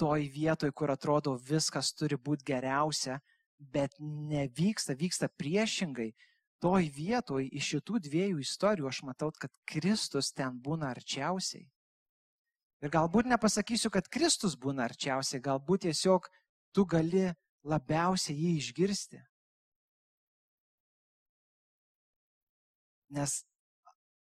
toj 0.00 0.26
vietoj, 0.32 0.72
kur 0.74 0.90
atrodo 0.90 1.36
viskas 1.38 1.92
turi 1.94 2.18
būti 2.18 2.48
geriausia, 2.50 3.20
bet 3.58 3.94
nevyksta, 4.00 4.96
vyksta 4.98 5.28
priešingai, 5.38 6.10
toj 6.60 6.90
vietoj 6.92 7.46
iš 7.52 7.70
šitų 7.76 8.02
dviejų 8.08 8.42
istorijų 8.42 8.90
aš 8.90 9.02
matau, 9.08 9.30
kad 9.32 9.52
Kristus 9.68 10.32
ten 10.32 10.58
būna 10.60 10.90
arčiausiai. 10.92 11.68
Ir 12.84 12.92
galbūt 12.92 13.28
nepasakysiu, 13.30 13.90
kad 13.92 14.08
Kristus 14.12 14.56
būna 14.60 14.84
arčiausiai, 14.84 15.40
galbūt 15.42 15.86
tiesiog 15.86 16.28
tu 16.76 16.84
gali 16.84 17.30
labiausiai 17.66 18.36
jį 18.36 18.52
išgirsti. 18.60 19.22
Nes 23.16 23.38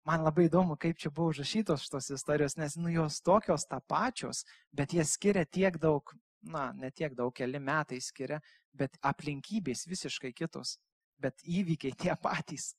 man 0.08 0.24
labai 0.26 0.48
įdomu, 0.48 0.80
kaip 0.82 0.98
čia 0.98 1.12
buvo 1.14 1.30
užrašytos 1.34 1.86
šitos 1.86 2.10
istorijos, 2.16 2.58
nes 2.58 2.78
nu, 2.80 2.90
jos 2.90 3.22
tokios 3.22 3.68
tą 3.70 3.82
pačios, 3.86 4.44
bet 4.74 4.96
jie 4.98 5.06
skiria 5.06 5.46
tiek 5.46 5.78
daug, 5.78 6.16
na, 6.42 6.72
ne 6.74 6.90
tiek 6.92 7.14
daug, 7.14 7.34
keli 7.36 7.62
metai 7.62 8.00
skiria, 8.02 8.40
bet 8.74 8.98
aplinkybės 9.06 9.86
visiškai 9.92 10.34
kitos, 10.34 10.78
bet 11.22 11.44
įvykiai 11.46 11.94
tie 11.94 12.16
patys. 12.18 12.72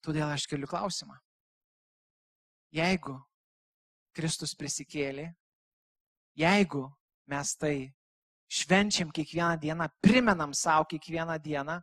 Todėl 0.00 0.30
aš 0.32 0.46
keliu 0.48 0.70
klausimą. 0.70 1.18
Jeigu 2.74 3.16
Kristus 4.14 4.54
prisikėlė, 4.58 5.30
jeigu 6.38 6.84
mes 7.30 7.54
tai 7.58 7.74
švenčiam 8.50 9.10
kiekvieną 9.14 9.56
dieną, 9.62 9.88
primenam 10.02 10.54
savo 10.54 10.86
kiekvieną 10.90 11.38
dieną, 11.42 11.80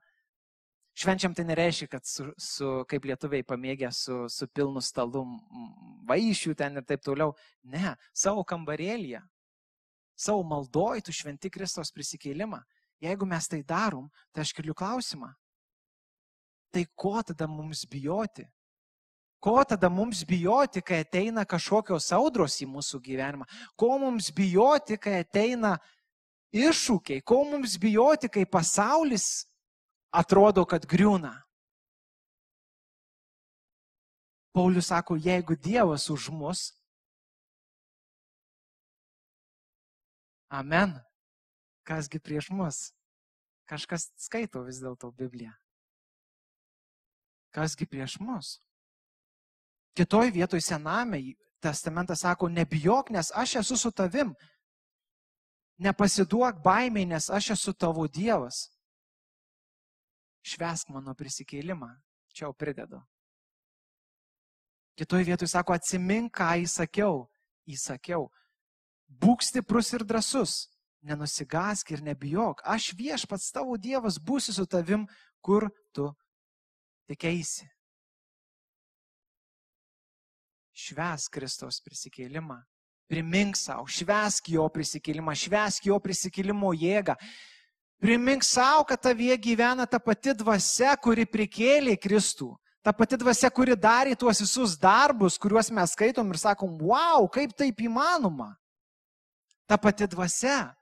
Švenčiam 0.98 1.36
tai 1.38 1.44
nereiškia, 1.46 1.86
kad 1.92 2.06
su, 2.10 2.24
su 2.42 2.68
kaip 2.90 3.04
lietuviai 3.06 3.46
pamėgę 3.46 3.92
su, 3.94 4.24
su 4.34 4.48
pilnu 4.50 4.82
stalu 4.82 5.22
vaišių 6.10 6.56
ten 6.58 6.80
ir 6.80 6.86
taip 6.90 7.04
toliau. 7.06 7.36
Ne, 7.70 7.92
savo 8.18 8.42
kambarėlėje, 8.42 9.22
savo 10.18 10.42
maldoj 10.50 11.04
tu 11.06 11.14
šventi 11.14 11.52
Kristos 11.54 11.94
prisikeilimą. 11.94 12.64
Jeigu 13.06 13.28
mes 13.30 13.46
tai 13.46 13.62
darom, 13.62 14.08
tai 14.34 14.42
aš 14.42 14.56
keliu 14.58 14.74
klausimą. 14.74 15.30
Tai 16.74 16.84
ko 16.98 17.14
tada 17.22 17.46
mums 17.46 17.86
bijoti? 17.86 18.48
Ko 19.48 19.64
tada 19.64 19.88
mums 19.90 20.26
bijoti, 20.28 20.82
kai 20.84 21.06
ateina 21.06 21.46
kažkokios 21.48 22.10
audros 22.12 22.58
į 22.60 22.66
mūsų 22.68 23.00
gyvenimą? 23.00 23.46
Ko 23.80 23.94
mums 24.02 24.28
bijoti, 24.36 24.98
kai 25.00 25.22
ateina 25.22 25.78
iššūkiai? 26.52 27.24
Ko 27.24 27.46
mums 27.48 27.78
bijoti, 27.80 28.28
kai 28.28 28.44
pasaulis 28.44 29.46
atrodo, 30.12 30.66
kad 30.68 30.84
griūna. 30.84 31.32
Paulius 34.52 34.92
sako, 34.92 35.16
jeigu 35.16 35.56
Dievas 35.56 36.10
už 36.12 36.28
mus, 36.36 36.68
amen, 40.52 41.00
kasgi 41.88 42.20
prieš 42.20 42.52
mus? 42.52 42.90
Kažkas 43.64 44.12
skaito 44.20 44.68
vis 44.68 44.84
dėlto 44.84 45.16
Bibliją. 45.16 45.56
Kasgi 47.56 47.88
prieš 47.88 48.20
mus? 48.20 48.58
Kitoj 49.98 50.30
vietoj 50.32 50.62
sename 50.62 51.20
testamentas 51.60 52.22
sako, 52.22 52.50
nebijok, 52.54 53.10
nes 53.10 53.32
aš 53.34 53.56
esu 53.64 53.78
su 53.78 53.92
tavim. 53.92 54.36
Nepasiduok 55.82 56.62
baimiai, 56.64 57.06
nes 57.06 57.30
aš 57.30 57.52
esu 57.58 57.74
tavo 57.74 58.08
Dievas 58.08 58.68
švesk 60.48 60.92
mano 60.94 61.16
prisikėlimą. 61.18 61.90
Čia 62.34 62.48
jau 62.48 62.54
pridedu. 62.56 63.02
Kitoje 64.98 65.28
vietoje 65.28 65.52
sako, 65.52 65.76
atsimink, 65.78 66.32
ką 66.38 66.56
įsakiau. 66.64 67.26
Įsakiau. 67.68 68.30
Būk 69.08 69.44
stiprus 69.46 69.92
ir 69.94 70.06
drasus. 70.08 70.68
Nenusigask 71.06 71.92
ir 71.94 72.04
nebijok. 72.06 72.64
Aš 72.66 72.92
viešpats 72.98 73.52
tavo 73.54 73.78
Dievas 73.78 74.18
būsiu 74.18 74.56
su 74.56 74.66
tavim, 74.66 75.06
kur 75.42 75.70
tu 75.94 76.10
tik 77.10 77.28
eisi. 77.30 77.68
Šves 80.78 81.26
Kristaus 81.34 81.80
prisikėlimą. 81.82 82.60
Primink 83.10 83.56
savo, 83.58 83.88
švesk 83.88 84.52
jo 84.52 84.66
prisikėlimą, 84.70 85.34
švesk 85.34 85.88
jo 85.88 85.98
prisikėlimo 86.04 86.74
jėgą. 86.76 87.16
Primink 88.04 88.44
savo, 88.46 88.84
kad 88.86 89.02
tavyje 89.02 89.40
gyvena 89.42 89.88
ta 89.90 89.98
pati 89.98 90.36
dvasia, 90.38 90.94
kuri 91.02 91.26
prikėlė 91.26 91.96
Kristų. 91.98 92.52
Ta 92.86 92.94
pati 92.94 93.18
dvasia, 93.18 93.50
kuri 93.50 93.74
darė 93.80 94.14
tuos 94.16 94.44
visus 94.44 94.76
darbus, 94.80 95.40
kuriuos 95.42 95.72
mes 95.74 95.96
skaitom 95.96 96.30
ir 96.32 96.40
sakom, 96.40 96.78
wow, 96.78 97.26
kaip 97.32 97.56
taip 97.58 97.82
įmanoma. 97.84 98.54
Ta 99.68 99.80
pati 99.82 100.06
dvasia. 100.08 100.76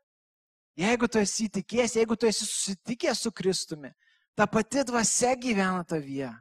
Jeigu 0.75 1.07
tu 1.07 1.21
esi 1.21 1.47
tikėjęs, 1.47 1.95
jeigu 2.01 2.17
tu 2.19 2.27
esi 2.27 2.43
susitikęs 2.43 3.21
su 3.23 3.31
Kristumi, 3.31 3.93
ta 4.35 4.43
pati 4.43 4.83
dvasia 4.83 5.31
gyvena 5.39 5.85
tavyje. 5.87 6.33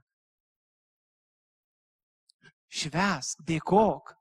Švesk, 2.75 3.43
dėkok. 3.47 4.15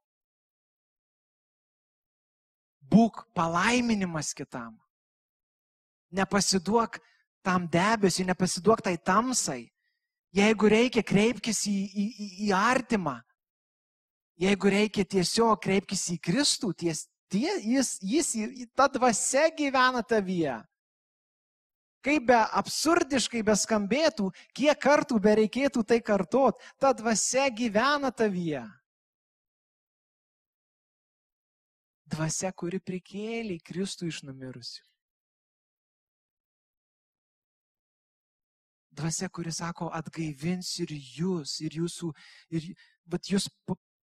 Būk 2.94 3.24
palaiminimas 3.34 4.34
kitam. 4.38 4.76
Nepasiduok 6.13 7.00
tam 7.42 7.66
debesiu, 7.68 8.28
nepasiduok 8.30 8.84
tai 8.86 8.98
tamsai. 8.98 9.72
Jeigu 10.34 10.70
reikia, 10.70 11.02
kreipkis 11.06 11.63
į, 11.70 11.74
į, 11.74 12.06
į, 12.06 12.28
į 12.48 12.52
artimą. 12.58 13.20
Jeigu 14.42 14.70
reikia 14.74 15.06
tiesiog, 15.06 15.60
kreipkis 15.62 16.08
į 16.13 16.20
Kristų, 16.26 16.72
ties, 16.78 17.04
tie, 17.30 17.52
jis, 17.62 17.96
jis, 18.02 18.32
ta 18.78 18.88
dvasia 18.89 19.50
gyvena 19.54 20.02
tavyje. 20.02 20.56
Kaip 22.04 22.26
be 22.28 22.38
absurdiškai 22.60 23.42
beskambėtų, 23.48 24.30
kiek 24.58 24.80
kartų 24.84 25.20
be 25.24 25.36
reikėtų 25.39 25.86
tai 25.88 26.02
kartot, 26.04 26.60
ta 26.76 26.92
dvasia 26.92 27.48
gyvena 27.48 28.12
tavyje. 28.12 28.66
Dvasia, 32.13 32.52
kuri 32.52 32.82
prikėlė 32.84 33.62
Kristų 33.63 34.12
iš 34.12 34.20
numirusių. 34.28 34.84
Dvasia, 38.94 39.30
kuri 39.34 39.50
sako, 39.56 39.88
atgaivins 39.89 40.76
ir 40.84 40.92
jūs, 40.94 41.56
ir 41.66 41.80
jūsų, 41.80 42.12
ir 42.54 42.68
bet 43.10 43.32
jūs 43.32 43.48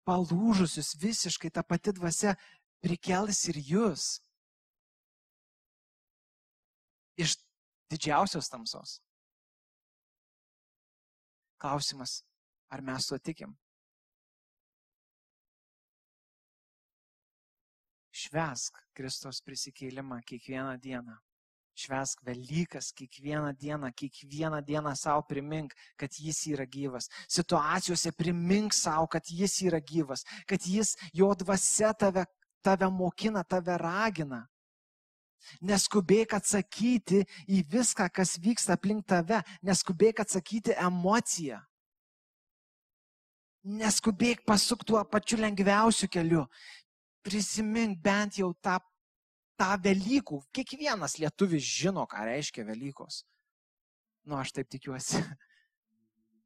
palūžusius 0.09 0.95
visiškai, 1.03 1.51
ta 1.53 1.67
pati 1.67 1.93
dvasia 1.99 2.39
prikels 2.81 3.43
ir 3.51 3.59
jūs. 3.61 4.07
Iš 7.21 7.37
didžiausios 7.91 8.49
tamsos. 8.49 8.99
Klausimas, 11.59 12.23
ar 12.71 12.83
mes 12.83 13.07
tuo 13.07 13.19
tikim? 13.19 13.57
Švesk 18.19 18.79
Kristos 18.95 19.41
prisikėlimą 19.47 20.21
kiekvieną 20.27 20.77
dieną. 20.83 21.17
Švesk 21.79 22.25
Velykas 22.27 22.91
kiekvieną 22.93 23.53
dieną, 23.55 23.93
kiekvieną 23.95 24.63
dieną 24.63 24.97
savo 24.97 25.23
primink, 25.23 25.75
kad 25.97 26.11
jis 26.19 26.41
yra 26.51 26.67
gyvas. 26.67 27.07
Situacijose 27.29 28.13
primink 28.13 28.75
savo, 28.75 29.07
kad 29.07 29.31
jis 29.31 29.61
yra 29.63 29.79
gyvas, 29.81 30.25
kad 30.47 30.67
jis, 30.67 30.97
jo 31.15 31.31
dvasia 31.35 31.93
tave, 31.95 32.25
tave 32.63 32.91
mokina, 32.91 33.45
tave 33.45 33.79
ragina. 33.79 34.49
Neskubėk 35.65 36.35
atsakyti 36.39 37.23
į 37.49 37.63
viską, 37.71 38.09
kas 38.13 38.37
vyksta 38.43 38.77
aplink 38.77 39.07
tave, 39.09 39.41
neskubėk 39.63 40.21
atsakyti 40.25 40.77
emociją. 40.77 41.61
Neskubėk 43.69 44.45
pasuk 44.47 44.85
tuo 44.87 45.01
pačiu 45.05 45.41
lengviausiu 45.43 46.09
keliu. 46.09 46.47
prisimink 47.29 47.99
bent 48.01 48.39
jau 48.41 48.53
tą, 48.65 48.79
tą 49.59 49.75
Velykų. 49.85 50.41
Kiekvienas 50.55 51.19
lietuvis 51.21 51.67
žino, 51.67 52.07
ką 52.09 52.25
reiškia 52.25 52.65
Velykos. 52.65 53.25
Nu, 54.25 54.39
aš 54.39 54.55
taip 54.57 54.71
tikiuosi. 54.73 55.21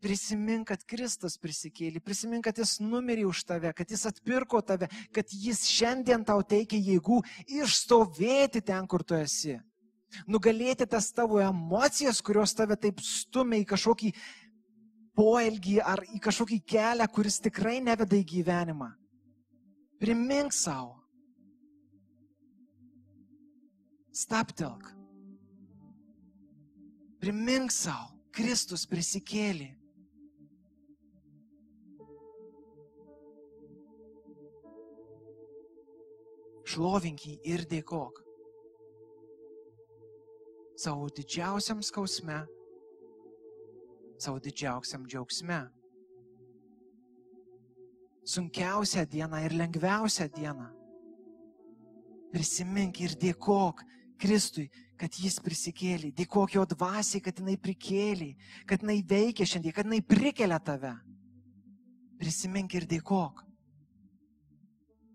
Prisimink, 0.02 0.66
kad 0.72 0.82
Kristus 0.88 1.36
prisikėlė, 1.38 2.00
prisimink, 2.02 2.42
kad 2.48 2.58
Jis 2.58 2.80
numirė 2.82 3.28
už 3.28 3.44
tave, 3.46 3.70
kad 3.76 3.90
Jis 3.90 4.02
atpirko 4.10 4.58
tave, 4.66 4.88
kad 5.14 5.30
Jis 5.30 5.62
šiandien 5.70 6.24
tau 6.26 6.42
teikia 6.42 6.80
jėgų 6.80 7.20
išstovėti 7.62 8.64
ten, 8.66 8.88
kur 8.90 9.04
tu 9.06 9.14
esi. 9.14 9.60
Nugalėti 10.26 10.88
tas 10.90 11.06
tavo 11.14 11.38
emocijas, 11.40 12.20
kurios 12.20 12.52
tave 12.58 12.76
taip 12.76 12.98
stumia 13.00 13.62
į 13.62 13.68
kažkokį 13.70 14.10
poelgį 15.16 15.76
ar 15.86 16.02
į 16.10 16.18
kažkokį 16.24 16.58
kelią, 16.74 17.06
kuris 17.12 17.38
tikrai 17.44 17.78
neveda 17.84 18.18
į 18.18 18.26
gyvenimą. 18.34 18.90
Primink 20.02 20.56
savo. 20.56 20.98
Staptelk. 24.12 24.90
Primink 27.22 27.70
savo. 27.70 28.10
Kristus 28.32 28.86
prisikėlė. 28.88 29.81
Šlovink 36.72 37.26
jį 37.26 37.34
ir 37.52 37.66
dėkok. 37.68 38.22
Savo 40.80 41.10
didžiausiam 41.12 41.82
skausme, 41.84 42.38
savo 44.16 44.40
didžiausiam 44.40 45.04
džiaugsme. 45.04 45.60
Sunkiausią 48.32 49.04
dieną 49.10 49.42
ir 49.44 49.56
lengviausią 49.58 50.30
dieną. 50.32 50.70
Prisimink 52.32 53.02
ir 53.02 53.18
dėkok 53.20 53.82
Kristui, 54.22 54.68
kad 54.96 55.12
jis 55.18 55.40
prisikėlė. 55.42 56.12
Dėkok 56.16 56.54
jo 56.56 56.64
dvasiai, 56.72 57.20
kad 57.20 57.40
jinai 57.42 57.58
prikėlė, 57.60 58.30
kad 58.70 58.84
jinai 58.86 59.02
veikia 59.02 59.44
šiandien, 59.44 59.74
kad 59.76 59.90
jinai 59.90 60.00
prikelia 60.06 60.62
tave. 60.62 60.94
Prisimink 62.22 62.78
ir 62.78 62.86
dėkok. 62.88 63.42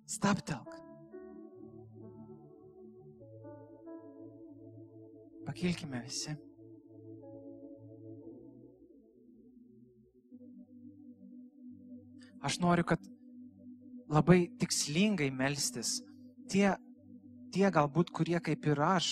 Staptelk. 0.08 0.87
Pakilkime 5.47 6.01
visi. 6.03 6.36
Aš 12.43 12.60
noriu, 12.60 12.83
kad 12.88 13.01
labai 14.12 14.47
tikslingai 14.60 15.29
melstis. 15.31 16.01
Tie, 16.51 16.67
tie 17.55 17.71
galbūt, 17.73 18.12
kurie 18.15 18.39
kaip 18.43 18.67
ir 18.67 18.81
aš, 18.83 19.07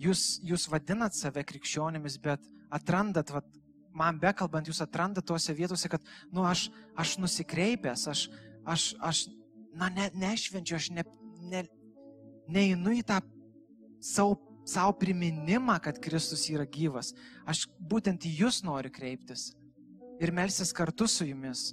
jūs, 0.00 0.24
jūs 0.44 0.66
vadinat 0.72 1.16
save 1.16 1.44
krikščionimis, 1.48 2.18
bet 2.24 2.48
atrandat, 2.74 3.32
vat, 3.32 3.48
man 3.94 4.18
bekalbant, 4.20 4.68
jūs 4.68 4.82
atrandat 4.84 5.28
tose 5.28 5.54
vietose, 5.56 5.88
kad, 5.92 6.02
nu, 6.32 6.44
aš, 6.48 6.66
aš 6.98 7.16
nusikreipęs, 7.22 8.08
aš, 8.10 8.26
aš, 8.64 8.88
aš 9.00 9.26
na, 9.76 9.88
ne, 9.92 10.10
nešvenčiu, 10.18 10.76
aš 10.80 10.90
ne, 10.96 11.06
ne, 11.52 11.64
neinu 12.48 12.98
į 12.98 13.04
tą 13.06 13.20
savo, 14.04 14.36
savo 14.64 14.92
priminimą, 15.00 15.78
kad 15.82 16.00
Kristus 16.02 16.44
yra 16.52 16.66
gyvas. 16.68 17.14
Aš 17.48 17.66
būtent 17.80 18.26
į 18.28 18.34
Jūs 18.42 18.60
noriu 18.66 18.92
kreiptis 18.92 19.52
ir 20.20 20.32
melsis 20.32 20.72
kartu 20.76 21.08
su 21.10 21.26
Jumis. 21.26 21.72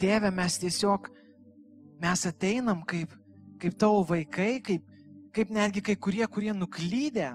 Tėve, 0.00 0.28
mes 0.34 0.58
tiesiog, 0.60 1.08
mes 2.02 2.26
ateinam 2.28 2.82
kaip, 2.88 3.12
kaip 3.60 3.76
tavo 3.80 4.02
vaikai, 4.08 4.58
kaip, 4.64 4.84
kaip 5.36 5.52
netgi 5.52 5.82
kai 5.84 5.96
kurie, 5.96 6.26
kurie 6.28 6.52
nuklydė, 6.56 7.30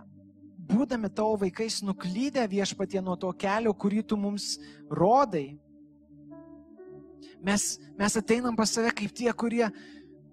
būdami 0.71 1.09
tavo 1.09 1.39
vaikais 1.41 1.79
nuklydę 1.85 2.45
viešpatie 2.49 3.01
nuo 3.01 3.17
to 3.17 3.31
kelio, 3.33 3.73
kurį 3.73 4.03
tu 4.05 4.17
mums 4.19 4.55
rodai. 4.89 5.57
Mes, 7.41 7.79
mes 7.97 8.17
ateinam 8.19 8.57
pas 8.57 8.69
save 8.69 8.93
kaip 8.93 9.15
tie, 9.17 9.31
kurie 9.33 9.65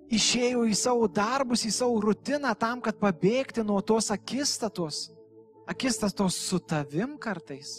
išėjo 0.08 0.64
į 0.68 0.76
savo 0.76 1.08
darbus, 1.08 1.64
į 1.68 1.72
savo 1.74 2.00
rutiną 2.02 2.54
tam, 2.58 2.80
kad 2.84 2.98
pabėgti 3.00 3.64
nuo 3.64 3.80
tos 3.84 4.10
akistatos, 4.14 5.08
akistatos 5.68 6.38
su 6.48 6.58
tavim 6.58 7.16
kartais. 7.20 7.78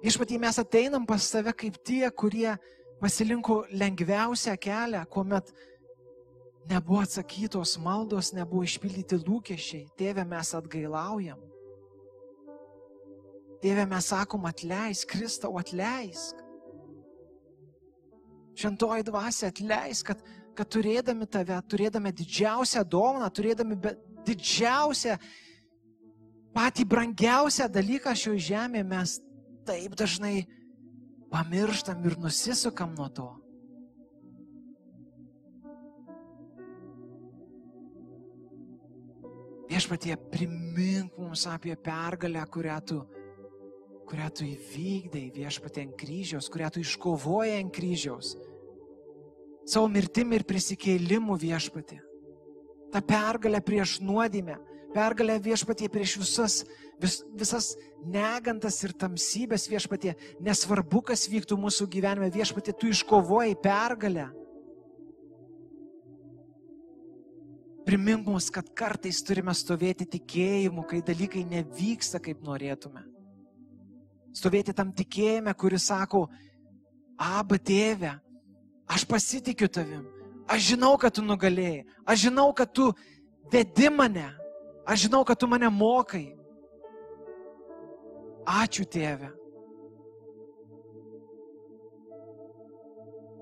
Išpaty 0.00 0.38
mes 0.40 0.56
ateinam 0.56 1.04
pas 1.04 1.24
save 1.28 1.52
kaip 1.52 1.76
tie, 1.84 2.06
kurie 2.10 2.54
pasilinko 3.00 3.66
lengviausią 3.68 4.56
kelią, 4.56 5.04
kuomet 5.12 5.52
nebuvo 6.70 7.02
atsakytos 7.04 7.76
maldos, 7.80 8.32
nebuvo 8.32 8.64
išpildyti 8.64 9.20
lūkesčiai. 9.20 9.88
Tėve, 10.00 10.24
mes 10.24 10.54
atgailaujam. 10.56 11.40
Tėve, 13.60 13.84
mes 13.88 14.08
sakom 14.08 14.46
atleisk, 14.48 15.10
Kristau 15.12 15.58
atleisk. 15.60 16.40
Šventoji 18.60 19.06
dvasia 19.06 19.48
atleis, 19.48 20.02
kad, 20.04 20.20
kad 20.56 20.68
turėdami 20.68 21.24
tave, 21.30 21.56
turėdami 21.70 22.12
didžiausią 22.12 22.84
dovaną, 22.84 23.30
turėdami 23.32 23.78
didžiausią, 24.28 25.16
patį 26.56 26.84
brangiausią 26.90 27.70
dalyką 27.72 28.12
šioje 28.12 28.48
žemėje, 28.50 28.88
mes 28.90 29.14
taip 29.68 29.94
dažnai 29.96 30.42
pamirštam 31.32 32.04
ir 32.04 32.18
nusisukam 32.20 32.92
nuo 32.98 33.08
to. 33.08 33.30
Viešpatie, 39.70 40.16
primink 40.32 41.14
mums 41.16 41.46
apie 41.46 41.76
pergalę, 41.78 42.42
kurią 42.50 42.78
tu, 42.82 43.00
kurią 44.10 44.30
tu 44.34 44.44
įvykdai 44.44 45.28
viešpatie 45.32 45.86
ant 45.86 45.96
kryžiaus, 45.96 46.50
kurią 46.50 46.74
tu 46.74 46.82
iškovojai 46.82 47.60
ant 47.62 47.72
kryžiaus 47.72 48.34
savo 49.70 49.88
mirtimi 49.90 50.38
ir 50.38 50.46
prisikėlimu 50.48 51.36
viešpatį. 51.38 52.00
Ta 52.90 53.02
pergalė 53.06 53.60
prieš 53.62 53.98
nuodėmę, 54.02 54.56
pergalė 54.94 55.38
viešpatie 55.42 55.88
prieš 55.92 56.16
visas, 56.18 56.56
vis, 57.02 57.20
visas 57.38 57.70
negantas 58.02 58.80
ir 58.82 58.94
tamsybės 58.98 59.68
viešpatie, 59.70 60.16
nesvarbu, 60.42 61.04
kas 61.12 61.28
vyktų 61.30 61.58
mūsų 61.60 61.86
gyvenime, 61.92 62.32
viešpatie, 62.34 62.74
tu 62.74 62.90
iškovojai 62.90 63.54
pergalę. 63.62 64.26
Primink 67.86 68.26
mums, 68.26 68.50
kad 68.54 68.66
kartais 68.76 69.22
turime 69.26 69.54
stovėti 69.56 70.06
tikėjimu, 70.18 70.84
kai 70.86 71.00
dalykai 71.06 71.46
nevyksta, 71.48 72.20
kaip 72.22 72.42
norėtume. 72.46 73.06
Stovėti 74.36 74.74
tam 74.76 74.92
tikėjime, 74.94 75.54
kuris 75.58 75.88
sako, 75.90 76.28
Aba 77.20 77.58
tėve, 77.60 78.14
Aš 78.90 79.06
pasitikiu 79.06 79.68
tavim. 79.68 80.04
Aš 80.50 80.72
žinau, 80.72 80.96
kad 80.98 81.14
tu 81.14 81.22
nugalėjai. 81.22 81.84
Aš 82.02 82.26
žinau, 82.26 82.48
kad 82.56 82.72
tu 82.74 82.90
vedi 83.52 83.90
mane. 83.94 84.26
Aš 84.82 85.06
žinau, 85.06 85.22
kad 85.24 85.38
tu 85.38 85.46
mane 85.46 85.68
mokai. 85.70 86.32
Ačiū 88.50 88.86
tėve. 88.90 89.30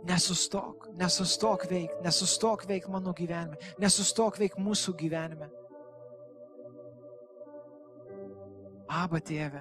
Nesustok, 0.08 0.88
nesustok 0.96 1.64
veik, 1.68 1.96
nesustok 2.04 2.62
veik 2.68 2.86
mano 2.88 3.12
gyvenime, 3.16 3.58
nesustok 3.80 4.38
veik 4.40 4.54
mūsų 4.60 4.94
gyvenime. 4.96 5.48
Aba 8.88 9.20
tėve. 9.20 9.60